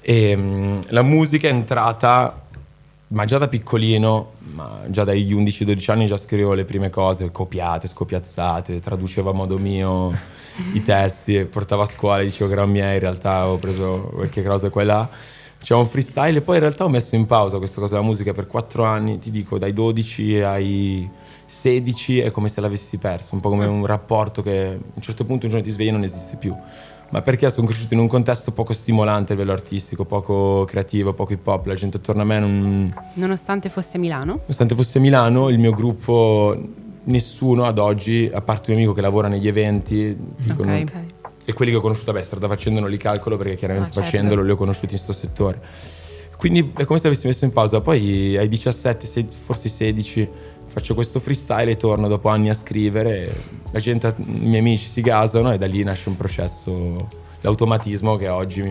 E 0.00 0.34
um, 0.34 0.80
la 0.88 1.02
musica 1.02 1.46
è 1.46 1.52
entrata, 1.52 2.46
ma 3.10 3.24
già 3.24 3.38
da 3.38 3.48
piccolino, 3.48 4.32
già 4.88 5.04
dagli 5.04 5.34
11-12 5.34 5.90
anni 5.90 6.06
già 6.06 6.16
scrivevo 6.16 6.52
le 6.52 6.64
prime 6.64 6.90
cose, 6.90 7.30
copiate, 7.32 7.88
scopiazzate, 7.88 8.78
traducevo 8.78 9.30
a 9.30 9.32
modo 9.32 9.58
mio 9.58 10.12
i 10.74 10.82
testi, 10.84 11.44
portavo 11.44 11.82
a 11.82 11.86
scuola, 11.86 12.22
dicevo 12.22 12.46
che 12.46 12.52
erano 12.52 12.70
miei, 12.70 12.94
in 12.94 13.00
realtà 13.00 13.38
avevo 13.38 13.58
preso 13.58 14.10
qualche 14.14 14.42
cosa 14.42 14.70
qua 14.70 14.82
e 14.82 14.84
là. 14.84 15.08
Facevo 15.58 15.80
un 15.80 15.86
freestyle 15.88 16.38
e 16.38 16.40
poi 16.40 16.54
in 16.54 16.62
realtà 16.62 16.84
ho 16.84 16.88
messo 16.88 17.16
in 17.16 17.26
pausa 17.26 17.58
questa 17.58 17.80
cosa 17.80 17.94
della 17.96 18.06
musica 18.06 18.32
per 18.32 18.46
quattro 18.46 18.84
anni, 18.84 19.18
ti 19.18 19.30
dico, 19.30 19.58
dai 19.58 19.72
12 19.72 20.40
ai 20.40 21.10
16 21.46 22.20
è 22.20 22.30
come 22.30 22.48
se 22.48 22.60
l'avessi 22.60 22.96
perso, 22.96 23.34
un 23.34 23.40
po' 23.40 23.48
come 23.48 23.66
un 23.66 23.84
rapporto 23.84 24.40
che 24.40 24.66
a 24.68 24.92
un 24.94 25.02
certo 25.02 25.24
punto 25.24 25.46
un 25.46 25.50
giorno 25.50 25.66
ti 25.66 25.72
svegli 25.72 25.88
e 25.88 25.92
non 25.92 26.04
esiste 26.04 26.36
più. 26.36 26.56
Ma 27.10 27.22
perché 27.22 27.50
sono 27.50 27.66
cresciuto 27.66 27.94
in 27.94 28.00
un 28.00 28.06
contesto 28.06 28.52
poco 28.52 28.72
stimolante 28.72 29.32
a 29.32 29.34
livello 29.34 29.52
artistico, 29.52 30.04
poco 30.04 30.64
creativo, 30.64 31.12
poco 31.12 31.32
hip 31.32 31.46
hop, 31.46 31.66
la 31.66 31.74
gente 31.74 31.96
attorno 31.96 32.22
a 32.22 32.24
me 32.24 32.38
non... 32.38 32.94
Nonostante 33.14 33.68
fosse 33.68 33.98
Milano? 33.98 34.38
Nonostante 34.42 34.76
fosse 34.76 35.00
Milano, 35.00 35.48
il 35.48 35.58
mio 35.58 35.72
gruppo, 35.72 36.56
nessuno 37.04 37.64
ad 37.64 37.78
oggi, 37.78 38.30
a 38.32 38.40
parte 38.42 38.70
un 38.70 38.76
amico 38.76 38.92
che 38.92 39.00
lavora 39.00 39.26
negli 39.26 39.48
eventi, 39.48 40.16
dico, 40.36 40.62
okay. 40.62 40.84
non... 40.84 41.06
e 41.44 41.52
quelli 41.52 41.72
che 41.72 41.78
ho 41.78 41.80
conosciuto, 41.80 42.12
beh, 42.12 42.22
strada 42.22 42.46
facendo 42.46 42.78
non 42.78 42.88
li 42.88 42.96
calcolo 42.96 43.36
perché 43.36 43.56
chiaramente 43.56 43.90
ah, 43.90 43.92
certo. 43.94 44.08
facendolo 44.08 44.42
li 44.44 44.50
ho 44.52 44.56
conosciuti 44.56 44.94
in 44.94 45.00
questo 45.02 45.12
settore. 45.12 45.60
Quindi 46.36 46.72
è 46.76 46.84
come 46.84 46.98
se 46.98 47.08
avessi 47.08 47.26
messo 47.26 47.44
in 47.44 47.52
pausa, 47.52 47.80
poi 47.80 48.36
ai 48.36 48.48
17, 48.48 49.26
forse 49.44 49.68
16 49.68 50.28
faccio 50.70 50.94
questo 50.94 51.18
freestyle 51.18 51.72
e 51.72 51.76
torno 51.76 52.06
dopo 52.06 52.28
anni 52.28 52.48
a 52.48 52.54
scrivere, 52.54 53.34
la 53.72 53.80
gente, 53.80 54.14
i 54.18 54.24
miei 54.24 54.60
amici 54.60 54.88
si 54.88 55.00
gasano 55.00 55.52
e 55.52 55.58
da 55.58 55.66
lì 55.66 55.82
nasce 55.82 56.08
un 56.08 56.16
processo, 56.16 57.08
l'automatismo 57.40 58.16
che 58.16 58.28
oggi, 58.28 58.62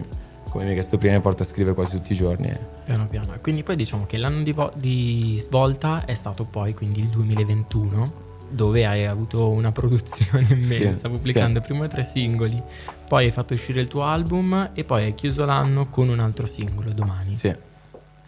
come 0.49 0.63
mi 0.63 0.69
hai 0.69 0.75
chiesto 0.75 0.97
prima, 0.97 1.15
mi 1.15 1.21
porta 1.21 1.43
a 1.43 1.45
scrivere 1.45 1.75
quasi 1.75 1.91
tutti 1.91 2.13
i 2.13 2.15
giorni. 2.15 2.51
Piano 2.85 3.07
piano, 3.07 3.33
quindi 3.41 3.63
poi 3.63 3.75
diciamo 3.75 4.05
che 4.05 4.17
l'anno 4.17 4.43
di, 4.43 4.53
vo- 4.53 4.71
di 4.75 5.37
svolta 5.39 6.05
è 6.05 6.13
stato 6.13 6.45
poi 6.45 6.73
quindi 6.73 7.01
il 7.01 7.07
2021 7.07 8.27
dove 8.49 8.85
hai 8.85 9.05
avuto 9.05 9.49
una 9.49 9.71
produzione 9.71 10.47
immensa, 10.55 11.07
Sì, 11.07 11.13
pubblicando 11.13 11.61
prima 11.61 11.87
tre 11.87 12.03
singoli, 12.03 12.59
poi 13.07 13.25
hai 13.25 13.31
fatto 13.31 13.53
uscire 13.53 13.81
il 13.81 13.87
tuo 13.87 14.03
album 14.03 14.71
e 14.73 14.83
poi 14.85 15.03
hai 15.03 15.13
chiuso 15.13 15.45
l'anno 15.45 15.89
con 15.89 16.07
un 16.09 16.19
altro 16.19 16.47
singolo 16.47 16.91
domani. 16.93 17.33
Sì. 17.33 17.53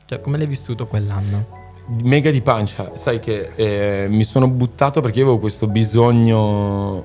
Cioè, 0.05 0.19
come 0.19 0.37
l'hai 0.37 0.45
vissuto 0.45 0.85
quell'anno? 0.87 1.60
Mega 2.03 2.31
di 2.31 2.41
pancia, 2.41 2.91
sai 2.95 3.19
che 3.19 3.51
eh, 3.55 4.07
mi 4.07 4.23
sono 4.23 4.47
buttato 4.47 5.01
perché 5.01 5.19
io 5.19 5.25
avevo 5.25 5.39
questo 5.39 5.67
bisogno 5.67 7.03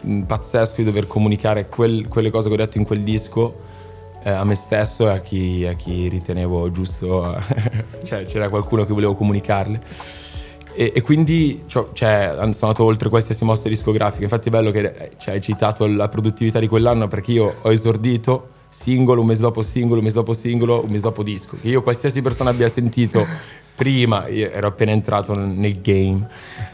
mh, 0.00 0.20
pazzesco 0.22 0.76
di 0.76 0.84
dover 0.84 1.06
comunicare 1.06 1.68
quel- 1.68 2.08
quelle 2.08 2.30
cose 2.30 2.48
che 2.48 2.54
ho 2.54 2.56
detto 2.56 2.78
in 2.78 2.84
quel 2.84 3.02
disco 3.02 3.64
eh, 4.26 4.30
a 4.30 4.42
me 4.44 4.56
stesso 4.56 5.08
e 5.08 5.12
a 5.12 5.20
chi, 5.20 5.64
a 5.64 5.74
chi 5.74 6.08
ritenevo 6.08 6.72
giusto, 6.72 7.40
cioè 8.02 8.24
c'era 8.24 8.48
qualcuno 8.48 8.84
che 8.84 8.92
volevo 8.92 9.14
comunicarle. 9.14 9.80
E, 10.74 10.92
e 10.94 11.00
quindi 11.00 11.62
cioè, 11.66 11.86
cioè, 11.92 12.30
sono 12.34 12.50
andato 12.50 12.82
oltre 12.82 13.08
qualsiasi 13.08 13.44
mossa 13.44 13.68
discografica. 13.68 14.24
Infatti 14.24 14.48
è 14.48 14.50
bello 14.50 14.72
che 14.72 15.12
cioè, 15.18 15.34
hai 15.34 15.40
citato 15.40 15.86
la 15.86 16.08
produttività 16.08 16.58
di 16.58 16.66
quell'anno 16.66 17.06
perché 17.06 17.32
io 17.32 17.54
ho 17.62 17.72
esordito 17.72 18.48
singolo, 18.68 19.20
un 19.20 19.28
mese 19.28 19.42
dopo 19.42 19.62
singolo, 19.62 20.00
un 20.00 20.04
mese 20.04 20.16
dopo 20.16 20.32
singolo, 20.32 20.80
un 20.80 20.88
mese 20.90 21.02
dopo 21.02 21.22
disco. 21.22 21.56
Che 21.60 21.68
io 21.68 21.82
qualsiasi 21.82 22.20
persona 22.20 22.50
abbia 22.50 22.68
sentito 22.68 23.24
prima, 23.76 24.26
ero 24.26 24.68
appena 24.68 24.90
entrato 24.90 25.34
nel 25.34 25.80
game 25.80 26.26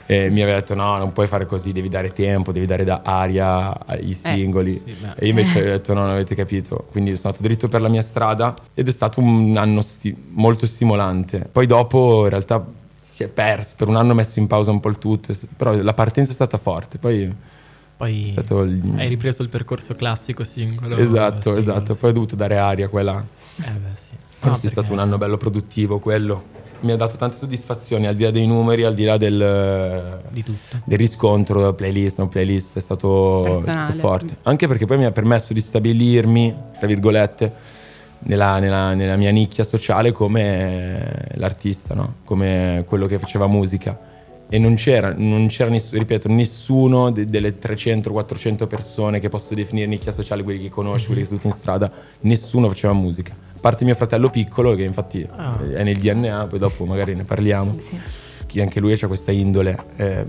e 0.07 0.31
mi 0.31 0.41
aveva 0.41 0.59
detto 0.61 0.75
no, 0.75 0.97
non 0.99 1.12
puoi 1.12 1.27
fare 1.27 1.47
così, 1.47 1.73
devi 1.73 1.88
dare 1.88 2.12
tempo, 2.12 2.53
devi 2.53 2.67
dare 2.67 2.85
da 2.85 3.03
aria 3.05 3.87
ai 3.87 4.12
singoli. 4.15 4.73
sì, 4.73 4.95
beh. 4.99 5.15
e 5.17 5.25
io 5.25 5.31
invece 5.31 5.59
ho 5.59 5.65
detto 5.65 5.95
no, 5.95 6.01
non 6.01 6.11
avete 6.11 6.35
capito. 6.35 6.87
Quindi 6.91 7.17
sono 7.17 7.29
andato 7.29 7.43
dritto 7.43 7.69
per 7.69 7.81
la 7.81 7.88
mia 7.88 8.03
strada 8.03 8.55
ed 8.73 8.88
è 8.88 8.93
stato 8.93 9.21
un 9.21 9.57
anno 9.57 9.83
sti- 9.83 10.17
molto 10.31 10.67
stimolante. 10.67 11.49
Poi 11.51 11.67
dopo 11.67 12.23
in 12.25 12.31
realtà 12.31 12.65
si 12.95 13.25
è 13.25 13.29
perso, 13.29 13.75
per 13.77 13.88
un 13.88 13.97
anno 13.97 14.12
ho 14.12 14.15
messo 14.15 14.38
in 14.38 14.47
pausa 14.47 14.71
un 14.71 14.81
po' 14.81 14.88
il 14.88 14.99
tutto, 14.99 15.35
però 15.57 15.75
la 15.75 15.95
partenza 15.95 16.31
è 16.31 16.35
stata 16.35 16.57
forte. 16.57 16.99
Poi 16.99 17.35
Poi 17.97 18.33
il... 18.33 18.95
hai 18.97 19.09
ripreso 19.09 19.43
il 19.43 19.49
percorso 19.49 19.95
classico 19.95 20.45
singolo. 20.45 20.97
Esatto, 20.97 21.41
singolo, 21.41 21.59
esatto. 21.59 21.95
sì. 21.95 22.01
Poi 22.01 22.11
ho 22.11 22.12
dovuto 22.12 22.37
dare 22.37 22.59
aria 22.59 22.88
quella. 22.88 23.25
Eh 23.59 23.71
beh, 23.71 23.88
sì. 23.95 24.11
Però 24.38 24.53
No, 24.53 24.59
sì, 24.59 24.67
è 24.67 24.71
stato 24.71 24.93
un 24.93 24.99
anno 24.99 25.19
bello 25.19 25.37
produttivo 25.37 26.01
quello. 26.01 26.61
Mi 26.83 26.90
ha 26.92 26.97
dato 26.97 27.16
tante 27.16 27.37
soddisfazioni, 27.37 28.07
al 28.09 28.16
di 28.16 28.25
là 28.25 28.31
dei 28.31 28.47
numeri, 28.47 28.83
al 28.85 28.95
di 28.95 29.05
là 29.05 29.16
del, 29.16 30.21
Di 30.31 30.42
tutto. 30.42 30.77
del 30.85 30.99
riscontro, 30.99 31.73
playlist, 31.75 32.18
non 32.18 32.29
playlist, 32.29 32.77
è 32.77 32.81
stato, 32.81 33.45
è 33.47 33.55
stato 33.61 33.99
forte. 33.99 34.37
Anche 34.42 34.66
perché 34.66 34.85
poi 34.85 34.99
mi 34.99 35.05
ha 35.05 35.12
permesso 35.12 35.53
di 35.53 35.61
stabilirmi, 35.61 36.55
tra 36.77 36.87
virgolette, 36.88 37.53
nella, 38.25 38.59
nella- 38.59 38.95
nella 38.95 39.16
mia 39.16 39.31
nicchia 39.31 39.62
sociale 39.64 40.11
come 40.11 41.29
l'artista, 41.35 41.95
no? 41.95 42.14
come 42.25 42.85
quello 42.87 43.07
che 43.07 43.18
faceva 43.21 43.47
musica. 43.47 43.97
E 44.55 44.59
non 44.59 44.75
c'era, 44.75 45.15
non 45.17 45.47
c'era 45.47 45.71
nessuno, 45.71 45.99
ripeto, 46.01 46.29
nessuno 46.29 47.11
de- 47.11 47.25
delle 47.25 47.59
300-400 47.59 48.67
persone 48.67 49.19
che 49.19 49.31
posso 49.31 49.55
definire 49.55 49.87
nicchia 49.87 50.12
sociale, 50.12 50.43
quelli 50.43 50.61
che 50.61 50.69
conosci, 50.69 51.07
quelli 51.07 51.23
che 51.23 51.27
seduti 51.29 51.47
in 51.47 51.55
strada, 51.55 51.91
nessuno 52.21 52.69
faceva 52.69 52.93
musica. 52.93 53.33
A 53.33 53.59
parte 53.59 53.87
mio 53.87 53.95
fratello 53.95 54.29
piccolo, 54.29 54.75
che 54.75 54.83
infatti 54.83 55.27
Ah. 55.37 55.59
è 55.75 55.83
nel 55.83 55.97
DNA, 55.97 56.49
poi 56.49 56.59
dopo 56.59 56.85
magari 56.85 57.15
ne 57.15 57.25
parliamo 57.25 57.77
Sì. 57.79 57.99
che 58.45 58.61
anche 58.61 58.79
lui 58.79 58.93
ha 58.93 59.07
questa 59.07 59.33
indole. 59.33 59.85
eh, 59.97 60.27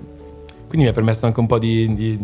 quindi 0.67 0.83
mi 0.83 0.87
ha 0.87 0.93
permesso 0.93 1.25
anche 1.25 1.41
un 1.41 1.45
po' 1.47 1.59
di, 1.59 1.93
di- 1.93 2.17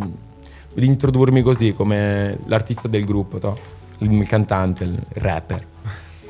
di 0.74 0.86
introdurmi 0.86 1.42
così 1.42 1.74
come 1.74 2.38
l'artista 2.46 2.88
del 2.88 3.04
gruppo, 3.04 3.40
to? 3.40 3.58
il 3.98 4.26
cantante, 4.26 4.86
il 4.86 4.98
rapper. 5.16 5.66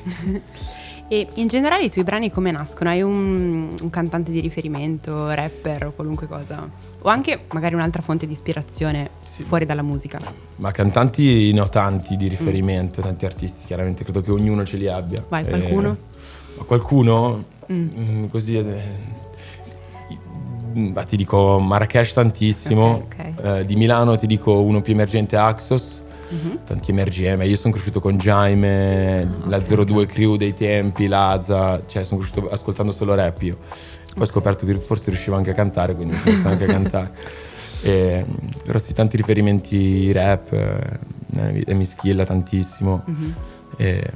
E 1.12 1.28
in 1.36 1.48
generale 1.48 1.86
i 1.86 1.90
tuoi 1.90 2.04
brani 2.04 2.30
come 2.30 2.52
nascono? 2.52 2.92
Hai 2.92 3.02
un, 3.02 3.74
un 3.82 3.90
cantante 3.90 4.30
di 4.30 4.40
riferimento, 4.40 5.34
rapper 5.34 5.88
o 5.88 5.92
qualunque 5.92 6.28
cosa? 6.28 6.70
O 7.02 7.10
anche 7.10 7.46
magari 7.52 7.74
un'altra 7.74 8.04
fonte 8.04 8.28
di 8.28 8.34
ispirazione 8.34 9.10
Sì. 9.26 9.42
fuori 9.42 9.66
dalla 9.66 9.82
musica? 9.82 10.20
Ma 10.58 10.70
cantanti 10.72 11.52
ne 11.52 11.62
ho 11.62 11.68
tanti 11.68 12.16
di 12.16 12.28
riferimento, 12.28 13.02
tanti 13.02 13.26
artisti, 13.26 13.66
chiaramente 13.66 14.04
credo 14.04 14.22
che 14.22 14.30
ognuno 14.30 14.64
ce 14.66 14.78
li 14.78 14.88
abbia. 14.88 15.26
Vai, 15.28 15.46
qualcuno? 15.48 15.98
ma 16.58 16.64
qualcuno? 16.66 17.44
Mm. 17.72 17.88
Mm, 17.98 18.26
così... 18.28 18.58
eh, 18.58 18.82
mm, 20.78 20.96
ti 21.08 21.18
dico 21.18 21.58
Marrakesh 21.60 22.14
tantissimo, 22.14 22.86
Ok, 22.86 23.32
ok. 23.36 23.44
Eh, 23.46 23.66
di 23.66 23.76
Milano 23.76 24.16
ti 24.16 24.28
dico 24.28 24.60
uno 24.62 24.82
più 24.82 24.94
emergente 24.94 25.38
Axos, 25.38 25.99
Mhm. 26.30 26.60
tanti 26.66 26.94
MRGM. 26.94 27.42
Io 27.44 27.56
sono 27.56 27.74
cresciuto 27.74 28.00
con 28.00 28.18
Jaime, 28.18 29.28
la 29.48 29.58
ok, 29.58 29.84
02 29.84 30.06
Crew 30.06 30.36
dei 30.36 30.54
tempi, 30.54 31.08
Lazza, 31.08 31.82
cioè 31.88 32.04
sono 32.06 32.20
cresciuto 32.20 32.50
ascoltando 32.50 32.92
solo 32.92 33.16
rap 33.16 33.42
io. 33.42 33.58
Poi 34.14 34.24
ho 34.24 34.26
scoperto 34.26 34.66
che 34.66 34.76
forse 34.80 35.10
riuscivo 35.10 35.36
anche 35.36 35.52
a 35.52 35.54
cantare, 35.54 35.96
quindi 35.96 36.16
ho 36.16 36.20
iniziato 36.24 36.50
anche 36.50 36.64
a 36.66 36.68
cantare. 36.68 37.12
E, 37.82 38.26
però 38.66 38.78
sì, 38.78 38.94
tanti 38.94 39.16
riferimenti 39.16 40.12
rap, 40.12 40.52
eh, 40.52 41.64
e 41.66 41.74
mi 41.74 41.86
schilla 41.86 42.26
tantissimo. 42.26 43.04
Mhm. 43.06 43.36
E, 43.78 44.12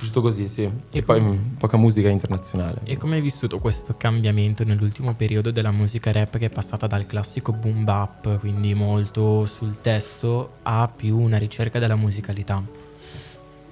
cresciuto 0.00 0.20
così, 0.22 0.48
sì. 0.48 0.62
E, 0.62 0.70
E 0.90 1.02
poi 1.02 1.20
come- 1.20 1.36
mm, 1.36 1.56
poca 1.58 1.76
musica 1.76 2.08
internazionale. 2.08 2.80
E 2.84 2.96
come 2.96 3.16
hai 3.16 3.20
vissuto 3.20 3.58
questo 3.58 3.94
cambiamento 3.96 4.64
nell'ultimo 4.64 5.14
periodo 5.14 5.50
della 5.50 5.70
musica 5.70 6.10
rap 6.10 6.38
che 6.38 6.46
è 6.46 6.50
passata 6.50 6.86
dal 6.86 7.06
classico 7.06 7.52
boom 7.52 7.84
bap, 7.84 8.38
quindi 8.40 8.74
molto 8.74 9.44
sul 9.46 9.80
testo, 9.80 10.54
a 10.62 10.90
più 10.94 11.18
una 11.18 11.36
ricerca 11.36 11.78
della 11.78 11.96
musicalità? 11.96 12.62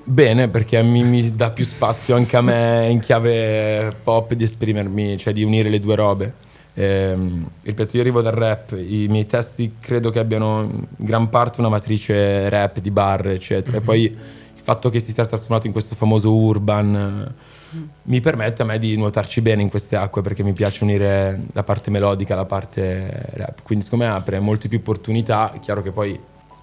Bene, 0.05 0.49
perché 0.49 0.83
mi, 0.83 1.03
mi 1.03 1.35
dà 1.35 1.51
più 1.51 1.64
spazio 1.64 2.14
anche 2.14 2.37
a 2.37 2.41
me 2.41 2.88
in 2.88 3.01
chiave 3.01 3.95
pop 4.03 4.33
di 4.35 4.45
esprimermi, 4.45 5.19
cioè 5.19 5.33
di 5.33 5.43
unire 5.43 5.69
le 5.69 5.81
due 5.81 5.95
robe. 5.97 6.35
Ehm, 6.75 7.47
ripeto, 7.62 7.97
io 7.97 8.03
arrivo 8.03 8.23
dal 8.23 8.33
rap, 8.33 8.73
i 8.79 9.07
miei 9.09 9.27
testi 9.27 9.75
credo 9.81 10.11
che 10.11 10.19
abbiano 10.19 10.62
in 10.62 10.87
gran 10.97 11.29
parte 11.29 11.61
una 11.61 11.69
matrice 11.69 12.49
rap 12.49 12.79
di 12.79 12.91
barre, 12.91 13.35
eccetera. 13.35 13.79
E 13.79 13.81
poi 13.81 14.05
il 14.05 14.17
fatto 14.69 14.91
che 14.91 15.01
si 15.01 15.13
sia 15.13 15.25
trasformato 15.25 15.67
in 15.67 15.73
questo 15.73 15.95
famoso 15.95 16.31
urban 16.35 17.35
eh, 17.75 17.77
mi 18.03 18.21
permette 18.21 18.61
a 18.61 18.65
me 18.67 18.79
di 18.79 18.97
nuotarci 18.99 19.41
bene 19.41 19.63
in 19.63 19.71
queste 19.71 19.97
acque 19.97 20.21
perché 20.21 20.43
mi 20.43 20.53
piace 20.53 20.85
unire 20.85 21.45
la 21.53 21.63
parte 21.63 21.91
melodica 21.91 22.35
alla 22.35 22.45
parte 22.45 23.31
rap. 23.33 23.63
Quindi 23.63 23.85
secondo 23.85 24.05
me 24.05 24.11
apre 24.11 24.39
molte 24.41 24.69
più 24.69 24.77
opportunità. 24.79 25.53
È 25.53 25.61
chiaro 25.61 25.81
che 25.83 25.91
poi 25.91 26.19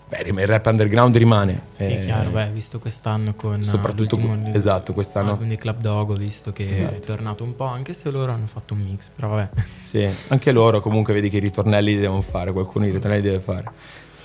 beh, 0.08 0.22
il 0.24 0.46
rap 0.48 0.66
underground 0.68 1.16
rimane. 1.18 1.62
Sì, 1.72 1.86
Eh, 1.94 2.00
chiaro, 2.06 2.30
beh, 2.30 2.50
visto 2.52 2.78
quest'anno 2.80 3.34
con 3.36 3.62
eh, 3.62 3.64
soprattutto 3.64 4.20
esatto 4.54 4.94
quest'anno 4.94 5.32
album 5.32 5.48
di 5.48 5.56
Club 5.56 5.80
Dog, 5.82 6.10
ho 6.12 6.16
visto 6.16 6.52
che 6.52 6.68
è 6.68 6.82
Esatto. 6.82 7.00
tornato 7.00 7.44
un 7.44 7.56
po', 7.56 7.66
anche 7.66 7.94
se 7.94 8.12
loro 8.12 8.32
hanno 8.32 8.46
fatto 8.48 8.76
un 8.76 8.82
mix, 8.82 9.10
però 9.16 9.30
vabbè. 9.30 9.50
sì 9.84 10.08
anche 10.28 10.52
loro 10.52 10.80
comunque 10.80 11.12
vedi 11.14 11.30
che 11.30 11.38
i 11.38 11.42
ritornelli 11.42 11.96
li 11.96 12.00
devono 12.02 12.22
fare 12.22 12.52
qualcuno 12.52 12.86
i 12.86 12.92
ritornelli 12.92 13.22
deve 13.24 13.40
fare 13.40 13.64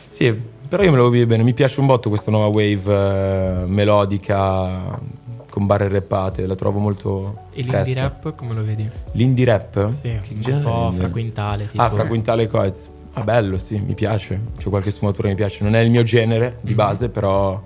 sì 0.08 0.58
però 0.70 0.82
io 0.84 0.90
me 0.92 0.96
lo 0.96 1.08
vivo 1.10 1.26
bene 1.26 1.42
mi 1.42 1.52
piace 1.52 1.80
un 1.80 1.86
botto 1.86 2.08
questa 2.08 2.30
nuova 2.30 2.46
wave 2.46 3.62
eh, 3.62 3.66
melodica 3.66 4.98
con 5.50 5.66
barre 5.66 5.88
rappate 5.88 6.46
la 6.46 6.54
trovo 6.54 6.78
molto 6.78 7.36
E 7.52 7.62
l'indie 7.62 7.82
fresca. 7.82 8.00
rap 8.02 8.34
come 8.36 8.54
lo 8.54 8.64
vedi? 8.64 8.88
l'indie 9.12 9.44
rap 9.44 9.90
Sì, 9.90 10.08
Che 10.22 10.32
un 10.34 10.40
genere 10.40 10.62
po' 10.62 10.92
fra 10.92 11.08
quintale. 11.10 11.66
Tipo. 11.66 11.82
ah 11.82 11.90
fra 11.90 12.06
quintale 12.06 12.44
e 12.44 12.46
coez 12.46 12.88
ah 13.14 13.22
bello 13.24 13.58
sì 13.58 13.78
mi 13.78 13.94
piace 13.94 14.40
c'è 14.56 14.68
qualche 14.68 14.92
sfumatura 14.92 15.24
che 15.24 15.30
mi 15.34 15.36
piace 15.40 15.64
non 15.64 15.74
è 15.74 15.80
il 15.80 15.90
mio 15.90 16.04
genere 16.04 16.58
di 16.60 16.70
Mhm. 16.70 16.76
base 16.76 17.08
però 17.08 17.60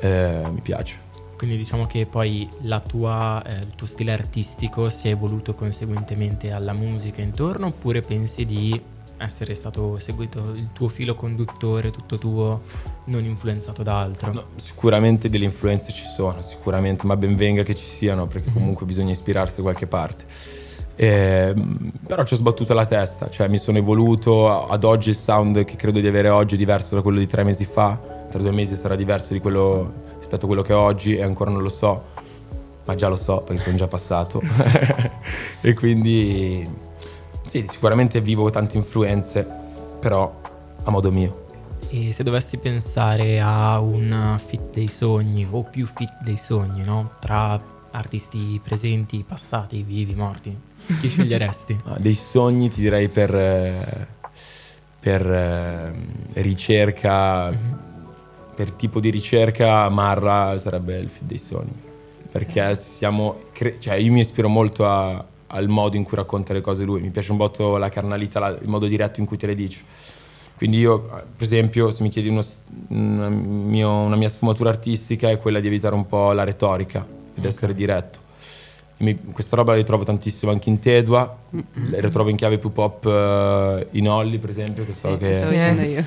eh, 0.00 0.40
mi 0.52 0.60
piace 0.60 0.98
Quindi 1.36 1.56
diciamo 1.56 1.86
che 1.86 2.06
poi 2.06 2.48
la 2.62 2.78
tua, 2.80 3.42
eh, 3.44 3.54
il 3.60 3.72
tuo 3.76 3.86
stile 3.86 4.12
artistico 4.12 4.88
si 4.88 5.06
è 5.08 5.12
evoluto 5.12 5.54
conseguentemente 5.54 6.50
alla 6.52 6.72
musica 6.72 7.20
intorno 7.20 7.66
oppure 7.66 8.00
pensi 8.00 8.44
di 8.46 8.80
essere 9.22 9.54
stato 9.54 9.98
seguito 9.98 10.52
il 10.54 10.68
tuo 10.72 10.88
filo 10.88 11.14
conduttore, 11.14 11.90
tutto 11.90 12.18
tuo, 12.18 12.60
non 13.06 13.24
influenzato 13.24 13.82
da 13.82 14.00
altro? 14.00 14.32
No, 14.32 14.44
sicuramente 14.56 15.28
delle 15.30 15.44
influenze 15.44 15.92
ci 15.92 16.04
sono, 16.04 16.42
sicuramente, 16.42 17.06
ma 17.06 17.16
ben 17.16 17.36
venga 17.36 17.62
che 17.62 17.74
ci 17.74 17.86
siano, 17.86 18.26
perché 18.26 18.48
Mhm. 18.48 18.54
comunque 18.54 18.86
bisogna 18.86 19.12
ispirarsi 19.12 19.56
da 19.56 19.62
qualche 19.62 19.86
parte. 19.86 20.24
Ehm, 20.96 21.92
però 22.06 22.22
ci 22.24 22.34
ho 22.34 22.36
sbattuto 22.36 22.74
la 22.74 22.84
testa, 22.86 23.30
cioè 23.30 23.48
mi 23.48 23.58
sono 23.58 23.78
evoluto, 23.78 24.66
ad 24.68 24.84
oggi 24.84 25.08
il 25.08 25.16
sound 25.16 25.64
che 25.64 25.76
credo 25.76 26.00
di 26.00 26.06
avere 26.06 26.28
oggi 26.28 26.54
è 26.54 26.58
diverso 26.58 26.94
da 26.94 27.00
quello 27.02 27.18
di 27.18 27.26
tre 27.26 27.44
mesi 27.44 27.64
fa, 27.64 27.98
tra 28.30 28.38
due 28.40 28.50
mesi 28.52 28.76
sarà 28.76 28.94
diverso 28.94 29.32
di 29.32 29.40
quello, 29.40 29.92
rispetto 30.18 30.44
a 30.44 30.48
quello 30.48 30.62
che 30.62 30.72
ho 30.72 30.80
oggi 30.80 31.16
e 31.16 31.22
ancora 31.22 31.50
non 31.50 31.62
lo 31.62 31.68
so, 31.70 32.04
ma 32.84 32.94
già 32.94 33.08
lo 33.08 33.16
so 33.16 33.38
perché 33.40 33.62
sono 33.62 33.76
già 33.76 33.86
passato. 33.86 34.40
e 35.62 35.74
quindi 35.74 36.68
sì, 37.52 37.66
sicuramente 37.66 38.22
vivo 38.22 38.48
tante 38.48 38.78
influenze, 38.78 39.46
però 40.00 40.40
a 40.84 40.90
modo 40.90 41.12
mio. 41.12 41.44
E 41.90 42.10
se 42.10 42.22
dovessi 42.22 42.56
pensare 42.56 43.40
a 43.42 43.78
un 43.78 44.40
fit 44.42 44.72
dei 44.72 44.88
sogni 44.88 45.46
o 45.50 45.62
più 45.62 45.84
fit 45.86 46.22
dei 46.22 46.38
sogni, 46.38 46.82
no? 46.82 47.10
Tra 47.20 47.60
artisti 47.90 48.58
presenti, 48.64 49.22
passati, 49.28 49.82
vivi, 49.82 50.14
morti, 50.14 50.58
chi 50.98 51.08
sceglieresti? 51.10 51.80
Ah, 51.92 51.98
dei 51.98 52.14
sogni 52.14 52.70
ti 52.70 52.80
direi 52.80 53.10
per, 53.10 53.34
eh, 53.34 54.06
per 54.98 55.30
eh, 55.30 55.92
ricerca, 56.40 57.50
Mhm. 57.50 57.78
per 58.56 58.70
tipo 58.70 58.98
di 58.98 59.10
ricerca 59.10 59.86
Marra 59.90 60.56
sarebbe 60.58 60.96
il 60.96 61.10
film 61.10 61.26
dei 61.28 61.38
sogni. 61.38 61.90
Perché 62.30 62.74
siamo, 62.76 63.40
cre- 63.52 63.76
cioè 63.78 63.96
io 63.96 64.10
mi 64.10 64.20
ispiro 64.20 64.48
molto 64.48 64.86
a, 64.88 65.22
al 65.54 65.68
modo 65.68 65.96
in 65.96 66.02
cui 66.02 66.16
racconta 66.16 66.52
le 66.52 66.60
cose 66.60 66.84
lui. 66.84 67.00
Mi 67.00 67.10
piace 67.10 67.30
un 67.30 67.36
botto 67.36 67.76
la 67.76 67.88
carnalità, 67.88 68.40
la- 68.40 68.48
il 68.60 68.68
modo 68.68 68.86
diretto 68.86 69.20
in 69.20 69.26
cui 69.26 69.36
te 69.36 69.46
le 69.46 69.54
dice. 69.54 69.82
Quindi 70.56 70.78
io, 70.78 71.00
per 71.00 71.22
esempio, 71.38 71.90
se 71.90 72.02
mi 72.02 72.08
chiedi 72.08 72.28
uno 72.28 72.42
una, 72.88 73.28
mio- 73.28 73.90
una 74.00 74.16
mia 74.16 74.28
sfumatura 74.28 74.70
artistica 74.70 75.28
è 75.30 75.36
quella 75.38 75.60
di 75.60 75.66
evitare 75.66 75.94
un 75.94 76.06
po' 76.06 76.32
la 76.32 76.44
retorica 76.44 77.04
ed 77.34 77.44
essere 77.44 77.74
diretto. 77.74 78.18
Mi- 78.98 79.18
questa 79.32 79.56
roba 79.56 79.72
la 79.72 79.78
ritrovo 79.78 80.04
tantissimo 80.04 80.52
anche 80.52 80.68
in 80.68 80.78
Tedua, 80.78 81.36
la 81.50 82.00
ritrovo 82.00 82.28
in 82.30 82.36
chiave 82.36 82.58
più 82.58 82.70
pop 82.70 83.04
eh, 83.06 83.86
in 83.92 84.08
Olli, 84.08 84.38
per 84.38 84.50
esempio, 84.50 84.84
che 84.84 84.92
so 84.92 85.10
Sì, 85.10 85.16
che, 85.16 85.42
Sì. 85.42 85.48
dicendo 85.48 85.82
io. 85.90 86.04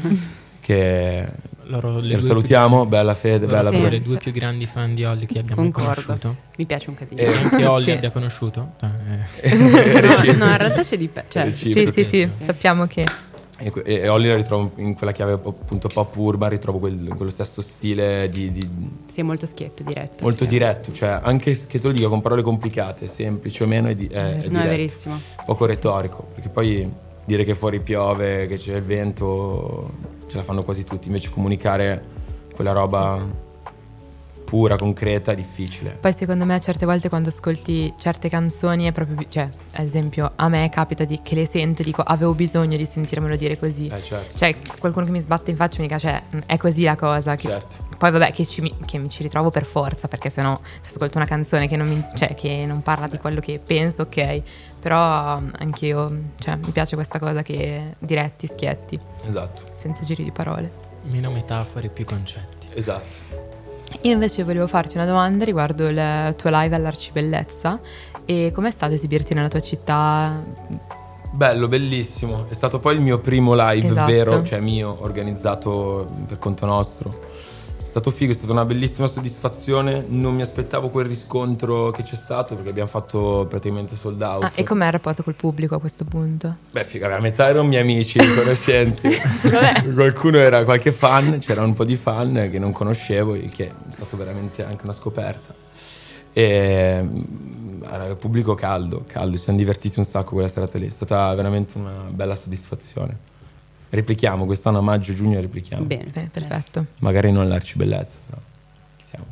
che 0.61 1.27
Loro, 1.67 1.99
le 1.99 2.19
salutiamo, 2.19 2.81
più- 2.81 2.89
bella 2.89 3.13
Fede, 3.13 3.45
loro 3.45 3.57
bella 3.57 3.69
sono 3.71 3.77
Sì. 3.77 3.83
le 3.83 3.89
Fede. 3.97 4.05
due 4.09 4.17
più 4.17 4.31
grandi 4.31 4.65
fan 4.65 4.93
di 4.93 5.03
Olli 5.05 5.25
che 5.25 5.39
abbiamo 5.39 5.61
Concordo. 5.61 6.01
conosciuto. 6.01 6.35
Mi 6.57 6.65
piace 6.65 6.89
un 6.89 6.95
casino. 6.95 7.19
Eh, 7.21 7.25
E 7.25 7.33
anche 7.35 7.65
Olli 7.65 7.85
Sì. 7.89 7.91
abbia 7.91 8.11
conosciuto. 8.11 8.71
Eh, 9.41 9.55
No, 9.55 9.69
no, 10.45 10.51
in 10.51 10.57
realtà 10.57 10.83
c'è 10.83 10.97
di 10.97 11.07
pe- 11.07 11.25
cioè, 11.27 11.51
Sì, 11.51 11.71
Sì, 11.71 11.85
sì, 11.85 11.91
sì, 11.91 12.03
sì. 12.03 12.29
sappiamo 12.45 12.85
che... 12.85 13.03
E, 13.57 13.71
e 13.85 14.07
Olli 14.09 14.27
la 14.27 14.35
ritrovo 14.35 14.73
in 14.75 14.95
quella 14.95 15.13
chiave 15.13 15.31
appunto 15.31 15.87
pop 15.87 16.13
urban, 16.17 16.49
ritrovo 16.49 16.77
quel- 16.77 17.13
quello 17.15 17.31
stesso 17.31 17.61
stile 17.61 18.27
di, 18.29 18.51
di- 18.51 18.69
sì, 19.07 19.21
è 19.21 19.23
molto 19.23 19.45
schietto, 19.45 19.81
diretto. 19.83 20.17
molto 20.23 20.43
Sì. 20.43 20.49
diretto, 20.49 20.91
cioè 20.91 21.19
anche 21.23 21.55
che 21.65 21.79
te 21.79 21.87
lo 21.87 21.93
dica 21.93 22.09
con 22.09 22.19
parole 22.21 22.41
complicate, 22.41 23.07
semplici 23.07 23.63
o 23.63 23.65
meno, 23.67 23.87
è, 23.87 23.95
di- 23.95 24.07
è, 24.07 24.17
è 24.17 24.27
No, 24.33 24.33
è 24.35 24.39
diretto. 24.49 24.67
verissimo. 24.67 25.19
poco 25.45 25.65
retorico, 25.65 26.27
perché 26.33 26.49
poi 26.49 26.91
dire 27.23 27.45
che 27.45 27.55
fuori 27.55 27.79
piove, 27.79 28.45
che 28.47 28.57
c'è 28.57 28.75
il 28.75 28.81
vento, 28.83 29.89
ce 30.35 30.41
la 30.41 30.43
fanno 30.43 30.63
quasi 30.63 30.83
tutti, 30.83 31.07
invece 31.07 31.29
comunicare 31.29 32.03
quella 32.53 32.73
roba 32.73 33.43
pura, 34.45 34.77
concreta 34.77 35.33
difficile. 35.33 35.89
Poi 35.99 36.13
secondo 36.13 36.45
me 36.45 36.59
certe 36.61 36.85
volte 36.85 37.09
quando 37.09 37.29
ascolti 37.29 37.93
certe 37.97 38.29
canzoni 38.29 38.85
è 38.85 38.91
proprio, 38.91 39.25
cioè, 39.27 39.49
ad 39.73 39.83
esempio 39.83 40.31
a 40.35 40.47
me 40.47 40.69
capita 40.69 41.03
di, 41.03 41.19
che 41.21 41.35
le 41.35 41.45
sento 41.45 41.81
e 41.81 41.85
dico 41.85 42.01
avevo 42.01 42.33
bisogno 42.33 42.77
di 42.77 42.85
sentirmelo 42.85 43.35
dire 43.35 43.57
così. 43.59 43.87
Eh 43.87 44.01
certo, 44.03 44.37
Cioè 44.37 44.55
qualcuno 44.79 45.05
che 45.05 45.11
mi 45.11 45.19
sbatte 45.19 45.51
in 45.51 45.57
faccia 45.57 45.81
mi 45.81 45.87
dica, 45.87 45.97
cioè 45.99 46.21
"Mm, 46.35 46.39
è 46.45 46.57
così 46.57 46.83
la 46.83 46.95
cosa. 46.95 47.35
Che- 47.35 47.47
certo. 47.49 47.83
Poi 47.97 48.11
vabbè 48.11 48.31
che, 48.31 48.45
ci, 48.45 48.61
mi- 48.61 48.75
che 48.85 48.97
mi 48.97 49.09
ci 49.09 49.23
ritrovo 49.23 49.49
per 49.49 49.65
forza 49.65 50.07
perché 50.07 50.29
sennò 50.29 50.59
se 50.81 50.91
ascolto 50.93 51.17
una 51.17 51.25
canzone 51.25 51.67
che 51.67 51.77
non, 51.77 51.87
mi- 51.87 52.03
cioè, 52.15 52.35
che 52.35 52.65
non 52.67 52.81
parla 52.81 53.07
di 53.07 53.17
quello 53.17 53.39
che 53.39 53.59
penso, 53.65 54.03
ok. 54.03 54.41
Però 54.79 55.41
anch'io, 55.57 56.19
cioè 56.39 56.55
mi 56.63 56.71
piace 56.71 56.95
questa 56.95 57.17
cosa 57.19 57.41
che 57.41 57.95
diretti, 57.97 58.45
schietti, 58.47 58.99
Esatto, 59.27 59.63
senza 59.77 60.03
giri 60.03 60.23
di 60.23 60.31
parole. 60.31 60.71
meno 61.03 61.31
metafore, 61.31 61.87
più 61.89 62.05
concetti. 62.05 62.67
esatto. 62.75 63.44
Io 64.01 64.11
invece 64.11 64.43
volevo 64.43 64.67
farti 64.67 64.97
una 64.97 65.05
domanda 65.05 65.43
riguardo 65.43 65.87
il 65.87 66.33
tuo 66.37 66.49
live 66.51 66.75
all'Arcibellezza 66.75 67.79
e 68.25 68.51
com'è 68.53 68.71
stato 68.71 68.93
esibirti 68.93 69.33
nella 69.33 69.47
tua 69.49 69.61
città? 69.61 70.41
Bello, 71.31 71.67
bellissimo. 71.67 72.45
È 72.47 72.53
stato 72.53 72.79
poi 72.79 72.95
il 72.95 73.01
mio 73.01 73.19
primo 73.19 73.53
live 73.55 73.87
Esatto. 73.87 74.11
vero, 74.11 74.43
cioè 74.43 74.59
mio, 74.59 74.97
organizzato 75.01 76.07
per 76.27 76.39
conto 76.39 76.65
nostro. 76.65 77.33
È 77.95 77.99
stato 77.99 78.13
figo, 78.13 78.33
è 78.33 78.35
stata 78.35 78.51
una 78.51 78.65
bellissima 78.65 79.07
soddisfazione. 79.07 80.03
Non 80.05 80.35
mi 80.35 80.41
aspettavo 80.41 80.89
quel 80.89 81.05
riscontro 81.05 81.91
che 81.91 82.03
c'è 82.03 82.17
stato 82.17 82.53
perché 82.53 82.71
abbiamo 82.71 82.89
fatto 82.89 83.45
praticamente 83.47 83.95
sold 83.95 84.21
out. 84.21 84.43
Ah, 84.43 84.51
e 84.53 84.65
com'è 84.65 84.87
il 84.87 84.91
rapporto 84.91 85.23
col 85.23 85.35
pubblico 85.35 85.75
a 85.75 85.79
questo 85.79 86.03
punto? 86.03 86.57
Beh, 86.71 86.83
figa, 86.83 87.07
la 87.07 87.21
metà 87.21 87.47
erano 87.47 87.65
miei 87.69 87.83
amici, 87.83 88.19
conoscenti. 88.35 89.09
Qualcuno 89.95 90.39
era 90.39 90.65
qualche 90.65 90.91
fan, 90.91 91.39
c'era 91.39 91.61
un 91.61 91.73
po' 91.73 91.85
di 91.85 91.95
fan 91.95 92.49
che 92.51 92.59
non 92.59 92.73
conoscevo, 92.73 93.31
che 93.49 93.67
è 93.67 93.71
stato 93.91 94.17
veramente 94.17 94.65
anche 94.65 94.83
una 94.83 94.91
scoperta. 94.91 95.55
E 96.33 96.99
mm, 97.01 97.83
era 97.89 98.13
pubblico 98.15 98.55
caldo, 98.55 99.05
caldo, 99.07 99.37
ci 99.37 99.43
siamo 99.43 99.57
divertiti 99.57 99.99
un 99.99 100.05
sacco 100.05 100.33
quella 100.33 100.49
serata 100.49 100.77
lì, 100.77 100.87
è 100.87 100.91
stata 100.91 101.33
veramente 101.33 101.77
una 101.77 102.09
bella 102.09 102.35
soddisfazione. 102.35 103.34
Replichiamo, 103.89 104.45
quest'anno 104.45 104.79
a 104.79 104.81
maggio-giugno 104.81 105.39
replichiamo. 105.39 105.85
Bene, 105.85 106.05
Beh, 106.11 106.29
perfetto. 106.31 106.85
Magari 106.99 107.31
non 107.31 107.47
l'arcibellezza, 107.47 108.15
però 108.25 108.41
ci 108.97 109.05
siamo. 109.05 109.25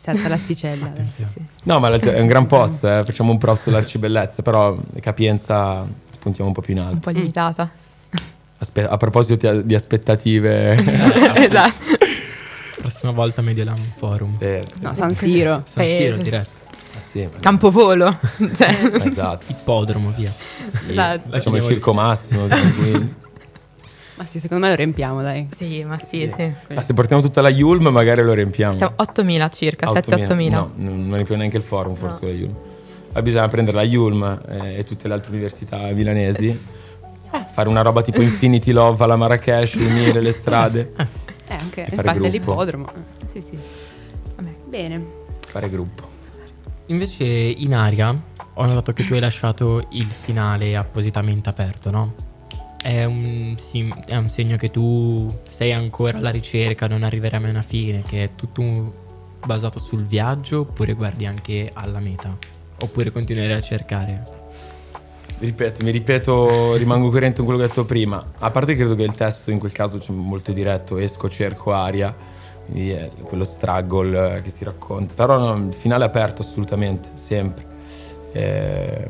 Si 0.00 0.10
alza 0.10 0.28
l'asticella. 0.28 0.92
Sì. 1.08 1.24
No, 1.64 1.78
ma 1.80 1.90
è 1.90 2.20
un 2.20 2.26
gran 2.26 2.46
post, 2.46 2.84
eh, 2.84 3.02
facciamo 3.04 3.30
un 3.32 3.38
props 3.38 3.66
all'arcibellezza, 3.68 4.42
però 4.42 4.76
capienza 5.00 5.86
spuntiamo 6.10 6.48
un 6.48 6.54
po' 6.54 6.60
più 6.60 6.74
in 6.74 6.80
Un 6.80 6.86
alto. 6.86 6.98
po' 7.00 7.10
limitata. 7.10 7.70
Aspe- 8.60 8.86
a 8.88 8.96
proposito 8.96 9.52
di, 9.52 9.66
di 9.66 9.74
aspettative, 9.74 10.72
esatto. 11.36 11.86
Prossima 12.76 13.12
volta 13.12 13.40
Mediolan 13.42 13.76
Forum. 13.96 14.36
eh, 14.40 14.64
sì. 14.72 14.82
No, 14.82 14.94
San 14.94 15.14
Siro. 15.14 15.62
San 15.66 15.84
Sì. 15.84 15.96
Siro 15.96 16.16
diretto. 16.16 16.60
Ah, 16.96 17.00
sì, 17.00 17.28
Campovolo. 17.40 18.18
cioè, 18.54 18.90
esatto. 19.04 19.44
Ippodromo, 19.50 20.12
via. 20.16 20.32
Sì, 20.64 20.90
Esatto. 20.90 21.28
Facciamo 21.30 21.56
il 21.56 21.64
circo 21.64 21.92
massimo. 21.92 22.46
Ma 24.18 24.24
sì, 24.24 24.40
secondo 24.40 24.64
me 24.64 24.70
lo 24.70 24.76
riempiamo, 24.76 25.22
dai. 25.22 25.46
sì, 25.50 25.82
ma 25.86 25.96
sì, 25.96 26.30
sì. 26.36 26.52
Ah, 26.74 26.82
se 26.82 26.92
portiamo 26.92 27.22
tutta 27.22 27.40
la 27.40 27.48
Yulm 27.50 27.86
magari 27.88 28.22
lo 28.22 28.32
riempiamo. 28.34 28.74
Siamo 28.76 28.94
8.000 28.98 29.50
circa, 29.54 29.86
8.000. 29.90 30.26
7-8.000. 30.26 30.50
No, 30.50 30.70
non 30.74 30.98
non 31.06 31.12
riempiamo 31.14 31.36
neanche 31.40 31.56
il 31.56 31.62
forum 31.62 31.94
forse 31.94 32.14
No. 32.14 32.18
con 32.20 32.28
la 32.28 32.34
Yulm. 32.34 32.54
Ma 33.12 33.22
bisogna 33.22 33.48
prendere 33.48 33.76
la 33.76 33.82
Yulm 33.84 34.40
eh, 34.48 34.78
e 34.78 34.84
tutte 34.84 35.06
le 35.08 35.14
altre 35.14 35.30
università 35.30 35.78
milanesi, 35.92 36.58
fare 37.52 37.68
una 37.68 37.80
roba 37.82 38.02
tipo 38.02 38.20
Infinity 38.20 38.72
Love 38.72 39.02
alla 39.04 39.16
Marrakesh, 39.16 39.74
unire 39.74 40.20
le 40.20 40.32
strade, 40.32 40.92
Eh, 41.50 41.54
anche, 41.54 41.86
infatti 41.88 42.08
è 42.08 42.12
gruppo. 42.12 42.28
l'ippodromo. 42.28 42.86
Sì, 43.28 43.40
sì. 43.40 43.58
Vabbè. 44.36 44.50
Bene. 44.66 45.04
fare 45.46 45.70
gruppo. 45.70 46.06
Invece 46.86 47.24
in 47.24 47.74
aria 47.74 48.14
ho 48.54 48.66
notato 48.66 48.92
che 48.92 49.06
tu 49.06 49.14
hai 49.14 49.20
lasciato 49.20 49.86
il 49.92 50.06
finale 50.10 50.76
appositamente 50.76 51.48
aperto, 51.48 51.90
no? 51.90 52.14
È 52.80 53.04
un, 53.04 53.56
sim- 53.58 54.06
è 54.06 54.16
un 54.16 54.28
segno 54.28 54.56
che 54.56 54.70
tu 54.70 55.34
sei 55.48 55.72
ancora 55.72 56.18
alla 56.18 56.30
ricerca, 56.30 56.86
non 56.86 57.02
arriverai 57.02 57.40
mai 57.40 57.50
a 57.50 57.52
una 57.52 57.62
fine, 57.62 58.02
che 58.06 58.24
è 58.24 58.30
tutto 58.34 59.06
basato 59.44 59.78
sul 59.78 60.04
viaggio 60.04 60.60
oppure 60.60 60.94
guardi 60.94 61.26
anche 61.26 61.70
alla 61.72 61.98
meta? 62.00 62.36
Oppure 62.80 63.10
continuerai 63.10 63.56
a 63.56 63.60
cercare? 63.60 64.36
Ripeto, 65.38 65.84
mi 65.84 65.90
ripeto, 65.90 66.76
rimango 66.76 67.10
coerente 67.10 67.36
con 67.36 67.46
quello 67.46 67.60
che 67.60 67.66
ho 67.66 67.68
detto 67.68 67.84
prima. 67.84 68.24
A 68.38 68.50
parte 68.50 68.74
credo 68.74 68.94
che 68.94 69.02
il 69.02 69.14
testo 69.14 69.50
in 69.50 69.58
quel 69.58 69.72
caso 69.72 69.98
c'è 69.98 70.12
molto 70.12 70.52
diretto, 70.52 70.98
esco, 70.98 71.28
cerco 71.28 71.72
aria, 71.72 72.14
quindi 72.66 72.90
è 72.90 73.10
quello 73.22 73.44
struggle 73.44 74.40
che 74.42 74.50
si 74.50 74.64
racconta. 74.64 75.14
Però 75.14 75.38
no, 75.38 75.66
il 75.66 75.74
finale 75.74 76.04
è 76.04 76.06
aperto 76.08 76.42
assolutamente, 76.42 77.10
sempre. 77.14 77.66
Ehm, 78.32 79.06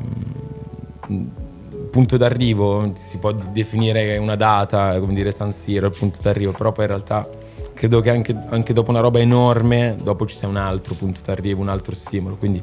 punto 1.89 2.17
d'arrivo, 2.17 2.91
si 2.95 3.17
può 3.17 3.31
definire 3.31 4.17
una 4.17 4.35
data, 4.35 4.99
come 4.99 5.13
dire 5.13 5.31
San 5.31 5.53
Siro, 5.53 5.87
il 5.87 5.95
punto 5.97 6.19
d'arrivo, 6.21 6.51
però 6.51 6.71
poi 6.71 6.85
in 6.85 6.91
realtà 6.91 7.27
credo 7.73 8.01
che 8.01 8.09
anche, 8.09 8.35
anche 8.49 8.73
dopo 8.73 8.91
una 8.91 8.99
roba 8.99 9.19
enorme, 9.19 9.95
dopo 10.01 10.25
ci 10.25 10.35
sia 10.35 10.47
un 10.47 10.57
altro 10.57 10.95
punto 10.95 11.21
d'arrivo, 11.23 11.61
un 11.61 11.69
altro 11.69 11.95
stimolo, 11.95 12.35
quindi 12.35 12.61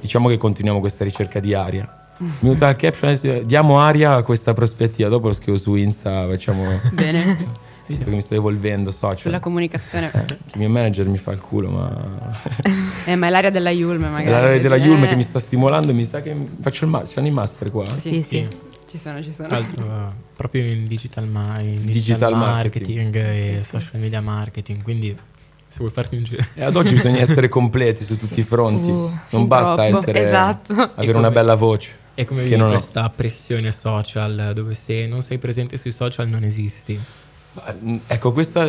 diciamo 0.00 0.28
che 0.28 0.36
continuiamo 0.36 0.80
questa 0.80 1.04
ricerca 1.04 1.40
di 1.40 1.54
aria. 1.54 1.96
Minuta 2.40 2.74
caption, 2.76 3.42
diamo 3.44 3.80
aria 3.80 4.14
a 4.14 4.22
questa 4.22 4.52
prospettiva, 4.52 5.08
dopo 5.08 5.28
lo 5.28 5.32
scrivo 5.32 5.56
su 5.58 5.74
Insta, 5.74 6.26
facciamo, 6.28 6.80
Bene. 6.92 7.70
visto 7.92 8.10
che 8.10 8.16
mi 8.16 8.22
sto 8.22 8.34
evolvendo 8.34 8.90
social. 8.90 9.18
Sulla 9.18 9.40
comunicazione. 9.40 10.10
Il 10.14 10.38
mio 10.58 10.68
manager 10.68 11.06
mi 11.08 11.18
fa 11.18 11.32
il 11.32 11.40
culo, 11.40 11.70
ma 11.70 12.32
Eh, 13.04 13.16
ma 13.16 13.26
è 13.26 13.30
l'aria 13.30 13.50
della 13.50 13.70
Yulm 13.70 14.02
magari. 14.02 14.30
l'area 14.30 14.58
della 14.58 14.76
Eh, 14.76 14.80
Yulm 14.86 15.06
che 15.06 15.16
mi 15.16 15.22
sta 15.22 15.38
stimolando, 15.38 15.92
mi 15.92 16.04
sa 16.04 16.22
che 16.22 16.34
faccio 16.60 16.84
il 16.84 16.90
ma- 16.90 17.02
c'hanno 17.06 17.26
i 17.26 17.30
master 17.32 17.70
qua. 17.70 17.84
Sì, 17.98 18.22
sì. 18.22 18.46
Ci 18.88 18.98
sono, 18.98 19.22
ci 19.22 19.32
sono. 19.32 19.48
Tra 19.48 19.58
l'altro, 19.58 19.86
eh, 19.86 20.12
proprio 20.36 20.64
in 20.66 20.86
digital, 20.86 21.26
ma- 21.26 21.58
in 21.60 21.84
digital, 21.84 21.92
Digital 21.92 22.36
marketing, 22.36 23.14
marketing. 23.14 23.16
e 23.16 23.54
Sì, 23.58 23.64
sì. 23.64 23.68
social 23.70 24.00
media 24.00 24.20
marketing, 24.20 24.82
quindi 24.82 25.16
se 25.68 25.78
vuoi 25.78 25.90
farti 25.90 26.16
un 26.16 26.24
giro... 26.24 26.44
E 26.54 26.62
ad 26.62 26.76
oggi 26.76 26.92
bisogna 26.92 27.20
essere 27.22 27.48
completi 27.48 28.04
su 28.04 28.18
tutti 28.18 28.40
i 28.40 28.42
fronti. 28.42 28.90
Uh, 28.90 29.10
non 29.30 29.46
basta 29.46 29.86
troppo. 29.88 29.98
essere 30.00 30.26
Esatto. 30.26 30.74
avere 30.96 31.16
una 31.16 31.30
bella 31.30 31.54
voce. 31.54 32.00
E 32.14 32.24
come 32.26 32.42
vedi 32.42 32.56
non 32.56 32.68
ho. 32.68 32.72
questa 32.72 33.08
pressione 33.08 33.72
social 33.72 34.52
dove 34.54 34.74
se 34.74 35.06
non 35.06 35.22
sei 35.22 35.38
presente 35.38 35.78
sui 35.78 35.90
social 35.92 36.28
non 36.28 36.44
esisti? 36.44 37.00
Mm, 37.84 37.96
Ecco, 38.06 38.32
questa 38.32 38.66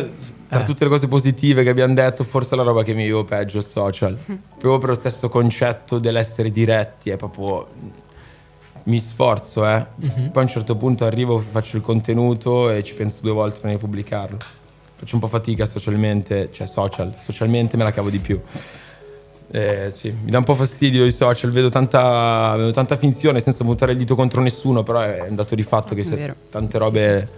tra 0.48 0.60
Eh. 0.62 0.64
tutte 0.64 0.84
le 0.84 0.90
cose 0.90 1.08
positive 1.08 1.62
che 1.62 1.70
abbiamo 1.70 1.94
detto, 1.94 2.22
forse 2.22 2.54
è 2.54 2.56
la 2.56 2.62
roba 2.64 2.82
che 2.82 2.92
mi 2.94 3.04
vivo 3.04 3.24
peggio 3.24 3.60
social. 3.60 4.16
Proprio 4.16 4.78
per 4.78 4.88
lo 4.90 4.94
stesso 4.94 5.28
concetto 5.28 5.98
dell'essere 5.98 6.50
diretti, 6.50 7.10
è 7.10 7.16
proprio 7.16 7.66
mi 8.84 8.98
sforzo, 8.98 9.66
eh. 9.66 9.86
Mhm. 9.96 10.30
Poi 10.30 10.42
a 10.42 10.44
un 10.44 10.48
certo 10.48 10.76
punto 10.76 11.06
arrivo, 11.06 11.38
faccio 11.38 11.76
il 11.76 11.82
contenuto 11.82 12.70
e 12.70 12.82
ci 12.84 12.94
penso 12.94 13.18
due 13.22 13.32
volte 13.32 13.58
prima 13.60 13.72
di 13.74 13.78
pubblicarlo. 13.80 14.36
Faccio 14.96 15.14
un 15.16 15.20
po' 15.22 15.26
fatica 15.28 15.64
socialmente, 15.66 16.50
cioè 16.52 16.66
social, 16.66 17.14
socialmente 17.22 17.76
me 17.78 17.84
la 17.84 17.90
cavo 17.92 18.10
di 18.10 18.18
più. 18.18 18.40
Eh, 19.50 19.92
sì, 19.96 20.10
mi 20.10 20.30
dà 20.30 20.38
un 20.38 20.44
po' 20.44 20.54
fastidio 20.54 21.04
i 21.04 21.10
social, 21.12 21.50
vedo 21.50 21.68
tanta, 21.68 22.54
vedo 22.56 22.70
tanta 22.70 22.96
finzione 22.96 23.40
senza 23.40 23.64
buttare 23.64 23.92
il 23.92 23.98
dito 23.98 24.14
contro 24.14 24.40
nessuno, 24.42 24.82
però 24.82 25.00
è 25.00 25.26
un 25.28 25.34
dato 25.34 25.54
di 25.54 25.62
fatto 25.62 25.94
che 25.94 26.02
È 26.02 26.04
se 26.04 26.16
vero. 26.16 26.34
tante 26.50 26.78
robe 26.78 27.28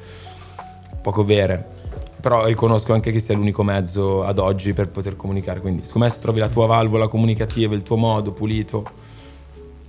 poco 1.06 1.24
vere. 1.24 1.74
Però 2.20 2.44
riconosco 2.46 2.92
anche 2.92 3.12
che 3.12 3.20
sia 3.20 3.36
l'unico 3.36 3.62
mezzo 3.62 4.24
ad 4.24 4.40
oggi 4.40 4.72
per 4.72 4.88
poter 4.88 5.14
comunicare. 5.14 5.60
Quindi, 5.60 5.84
secondo 5.84 6.08
me, 6.08 6.12
se 6.12 6.20
trovi 6.20 6.40
la 6.40 6.48
tua 6.48 6.66
valvola 6.66 7.06
comunicativa, 7.06 7.72
il 7.76 7.82
tuo 7.82 7.96
modo 7.96 8.32
pulito, 8.32 8.84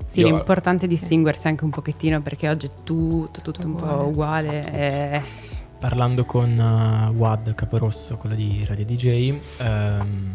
Sì, 0.10 0.20
Io- 0.22 0.28
l'importante 0.28 0.86
è 0.86 0.88
distinguersi 0.88 1.48
anche 1.48 1.64
un 1.64 1.70
pochettino 1.72 2.22
perché 2.22 2.48
oggi 2.48 2.68
è 2.68 2.70
tutto, 2.84 3.42
tutto 3.42 3.66
un 3.68 3.76
po' 3.76 4.06
uguale. 4.08 4.72
e- 4.72 5.22
Parlando 5.80 6.26
con 6.26 6.50
uh, 6.58 7.14
Wad 7.16 7.54
Caporosso, 7.56 8.16
quello 8.18 8.34
di 8.36 8.64
Radio 8.68 8.86
DJ, 8.86 9.36
ehm, 9.60 10.32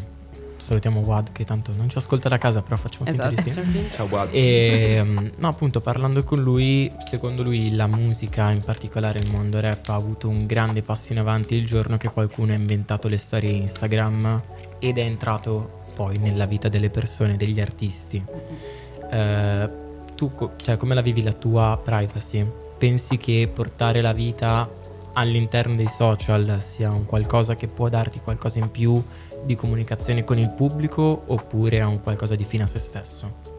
salutiamo 0.73 1.01
Wad 1.01 1.33
che 1.33 1.45
tanto 1.45 1.73
non 1.77 1.89
ci 1.91 1.99
ascolta 1.99 2.29
da 2.29 2.39
casa, 2.39 2.63
però 2.63 2.77
facciamo 2.77 3.05
finta 3.05 3.31
Esatto. 3.31 3.51
di 3.51 3.73
sì. 3.73 3.91
Ciao, 3.95 4.09
guarda. 4.09 4.33
E 4.33 5.01
mm, 5.03 5.27
no, 5.39 5.49
appunto, 5.49 5.81
parlando 5.81 6.25
con 6.25 6.41
lui, 6.41 6.91
secondo 7.11 7.43
lui 7.43 7.75
la 7.75 7.87
musica, 7.87 8.51
in 8.51 8.63
particolare 8.63 9.19
il 9.19 9.31
mondo 9.31 9.61
rap, 9.61 9.89
ha 9.89 9.95
avuto 9.95 10.29
un 10.29 10.47
grande 10.47 10.83
passo 10.83 11.13
in 11.13 11.19
avanti 11.19 11.55
il 11.55 11.67
giorno 11.67 11.97
che 11.99 12.09
qualcuno 12.09 12.53
ha 12.53 12.57
inventato 12.57 13.09
le 13.09 13.19
storie 13.19 13.51
Instagram 13.51 14.43
ed 14.79 14.99
è 14.99 15.03
entrato 15.03 15.81
poi 15.95 16.17
nella 16.17 16.47
vita 16.47 16.69
delle 16.69 16.89
persone, 16.89 17.37
degli 17.37 17.61
artisti. 17.61 18.25
Eh, 19.11 19.71
tu, 20.15 20.33
co- 20.33 20.53
cioè, 20.57 20.77
come 20.79 20.95
la 20.95 21.03
vivi 21.03 21.23
la 21.23 21.33
tua 21.33 21.79
privacy? 21.83 22.47
Pensi 22.79 23.19
che 23.19 23.49
portare 23.53 24.01
la 24.01 24.13
vita 24.13 24.69
all'interno 25.15 25.75
dei 25.75 25.89
social 25.89 26.59
sia 26.63 26.91
un 26.91 27.05
qualcosa 27.05 27.55
che 27.55 27.69
può 27.69 27.91
darti 27.91 28.21
qualcosa 28.21 28.59
in 28.59 28.71
più 28.71 29.03
di 29.45 29.55
comunicazione 29.55 30.25
con 30.25 30.39
il 30.39 30.51
pubblico 30.51 31.23
oppure 31.27 31.79
è 31.79 31.85
un 31.85 32.01
qualcosa 32.01 32.35
di 32.35 32.45
fine 32.45 32.65
a 32.65 32.67
se 32.67 32.79
stesso? 32.79 33.51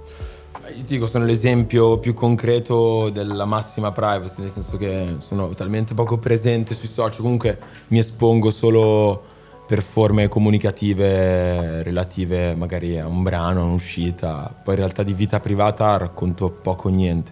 Io 0.69 0.81
ti 0.83 0.93
dico, 0.93 1.07
sono 1.07 1.25
l'esempio 1.25 1.97
più 1.97 2.13
concreto 2.13 3.09
della 3.09 3.45
massima 3.45 3.91
privacy, 3.91 4.39
nel 4.39 4.49
senso 4.49 4.77
che 4.77 5.15
sono 5.19 5.49
talmente 5.49 5.93
poco 5.93 6.17
presente 6.17 6.73
sui 6.73 6.87
social, 6.87 7.21
comunque 7.21 7.59
mi 7.87 7.99
espongo 7.99 8.49
solo 8.49 9.21
per 9.67 9.81
forme 9.81 10.27
comunicative 10.29 11.83
relative 11.83 12.55
magari 12.55 12.97
a 12.97 13.07
un 13.07 13.23
brano, 13.23 13.61
a 13.61 13.63
un'uscita, 13.65 14.61
poi 14.63 14.75
in 14.75 14.79
realtà 14.79 15.03
di 15.03 15.13
vita 15.13 15.39
privata 15.39 15.97
racconto 15.97 16.49
poco 16.49 16.87
o 16.87 16.91
niente, 16.91 17.31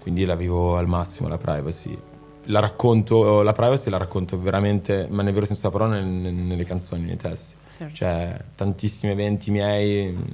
quindi 0.00 0.24
la 0.24 0.36
vivo 0.36 0.76
al 0.76 0.86
massimo 0.86 1.28
la 1.28 1.38
privacy. 1.38 2.10
La 2.46 2.58
racconto, 2.60 3.42
la 3.42 3.52
privacy 3.52 3.88
la 3.88 3.98
racconto 3.98 4.38
veramente, 4.40 5.06
ma 5.08 5.22
nel 5.22 5.32
vero 5.32 5.46
senso 5.46 5.68
della 5.68 5.78
parola, 5.78 6.00
nel- 6.00 6.32
nelle 6.34 6.64
canzoni, 6.64 7.04
nei 7.04 7.16
testi. 7.16 7.54
Certo. 7.70 7.94
Cioè, 7.94 8.36
tantissimi 8.56 9.12
eventi 9.12 9.50
miei 9.50 10.10
mh, 10.10 10.24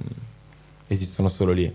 esistono 0.87 1.29
solo 1.29 1.51
lì. 1.51 1.71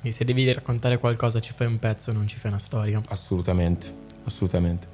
Quindi 0.00 0.12
se 0.12 0.24
devi 0.24 0.50
raccontare 0.52 0.98
qualcosa 0.98 1.40
ci 1.40 1.52
fai 1.54 1.66
un 1.66 1.78
pezzo, 1.78 2.12
non 2.12 2.26
ci 2.26 2.38
fai 2.38 2.50
una 2.50 2.60
storia. 2.60 3.00
Assolutamente, 3.08 3.92
assolutamente. 4.24 4.86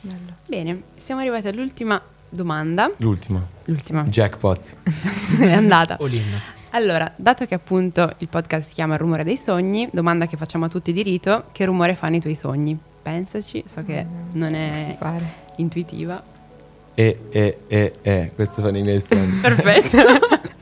Bello. 0.00 0.34
Bene, 0.46 0.82
siamo 0.98 1.20
arrivati 1.22 1.48
all'ultima 1.48 2.00
domanda. 2.28 2.92
L'ultima, 2.98 3.44
L'ultima 3.64 4.04
jackpot. 4.04 4.76
è 5.40 5.52
andata. 5.52 5.96
All 6.00 6.12
in. 6.12 6.22
Allora, 6.70 7.10
dato 7.16 7.46
che 7.46 7.54
appunto 7.54 8.12
il 8.18 8.28
podcast 8.28 8.68
si 8.68 8.74
chiama 8.74 8.94
Il 8.94 9.00
rumore 9.00 9.24
dei 9.24 9.36
sogni, 9.38 9.88
domanda 9.92 10.26
che 10.26 10.36
facciamo 10.36 10.66
a 10.66 10.68
tutti 10.68 10.92
di 10.92 11.02
rito, 11.02 11.44
che 11.52 11.64
rumore 11.64 11.94
fanno 11.94 12.16
i 12.16 12.20
tuoi 12.20 12.34
sogni? 12.34 12.78
Pensaci, 13.06 13.62
so 13.68 13.84
che 13.84 14.04
non 14.32 14.52
è 14.52 14.96
Pare. 14.98 15.24
intuitiva. 15.58 16.20
E, 16.92 17.18
e, 17.30 17.58
e, 17.68 17.92
e, 18.02 18.32
questo 18.34 18.62
fa 18.62 18.72
nei 18.72 18.82
miei 18.82 18.98
sogni. 19.00 19.38
Perfetto. 19.40 20.44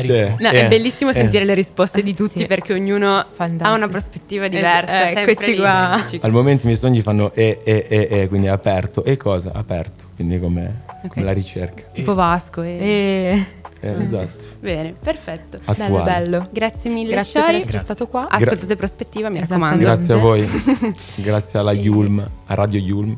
Sì. 0.00 0.06
No, 0.06 0.48
Eh, 0.50 0.64
è 0.64 0.68
bellissimo 0.68 1.10
eh. 1.10 1.14
sentire 1.14 1.44
le 1.44 1.52
risposte 1.54 2.02
di 2.02 2.14
tutti 2.14 2.40
Sì. 2.40 2.46
perché 2.46 2.72
ognuno 2.72 3.24
Fantastico. 3.32 3.68
ha 3.68 3.72
una 3.76 3.88
prospettiva 3.88 4.48
diversa. 4.48 5.02
Eh, 5.10 5.14
sempre 5.14 5.32
eccoci 5.32 5.50
lì, 5.50 5.56
qua. 5.58 6.00
qua. 6.08 6.18
Al 6.22 6.30
momento 6.30 6.62
i 6.62 6.66
miei 6.66 6.78
sogni 6.78 7.02
fanno 7.02 7.32
e, 7.34 7.58
e, 7.62 7.86
e, 7.88 8.08
e, 8.10 8.28
quindi 8.28 8.48
aperto. 8.48 9.04
E 9.04 9.16
cosa? 9.18 9.50
Aperto, 9.52 10.04
quindi 10.14 10.40
come, 10.40 10.84
Ok. 11.02 11.08
come 11.12 11.24
la 11.26 11.32
ricerca. 11.32 11.82
Tipo 11.92 12.14
Vasco. 12.14 12.62
E... 12.62 13.44
Eh, 13.84 14.02
esatto. 14.02 14.44
Bene, 14.60 14.94
perfetto. 14.98 15.58
Bello, 15.64 15.96
Attuale. 15.98 16.04
bello. 16.04 16.48
Grazie 16.52 16.90
mille, 16.90 17.10
Grazie 17.10 17.32
per 17.32 17.42
Sciori. 17.42 17.56
essere 17.56 17.70
Grazie. 17.78 17.94
stato 17.94 18.06
qua. 18.10 18.28
Ascoltate 18.28 18.76
Prospettiva, 18.76 19.28
mi 19.28 19.40
raccomando. 19.40 19.78
Grazie 19.84 20.14
a 20.14 20.16
voi. 20.18 20.48
Grazie 21.16 21.58
alla 21.58 21.72
Yulm, 21.72 22.18
a 22.46 22.54
Radio 22.54 22.78
Yulm. 22.80 23.16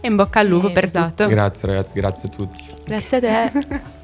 E 0.00 0.06
in 0.08 0.16
bocca 0.16 0.40
al 0.40 0.46
lupo 0.46 0.68
Eh, 0.68 0.72
per 0.72 0.84
esatto. 0.84 1.08
tutto. 1.24 1.28
Grazie 1.28 1.68
ragazzi, 1.68 1.92
grazie 1.94 2.28
a 2.30 2.36
tutti. 2.36 2.64
Grazie 2.84 3.16
a 3.16 3.20
te. 3.50 3.92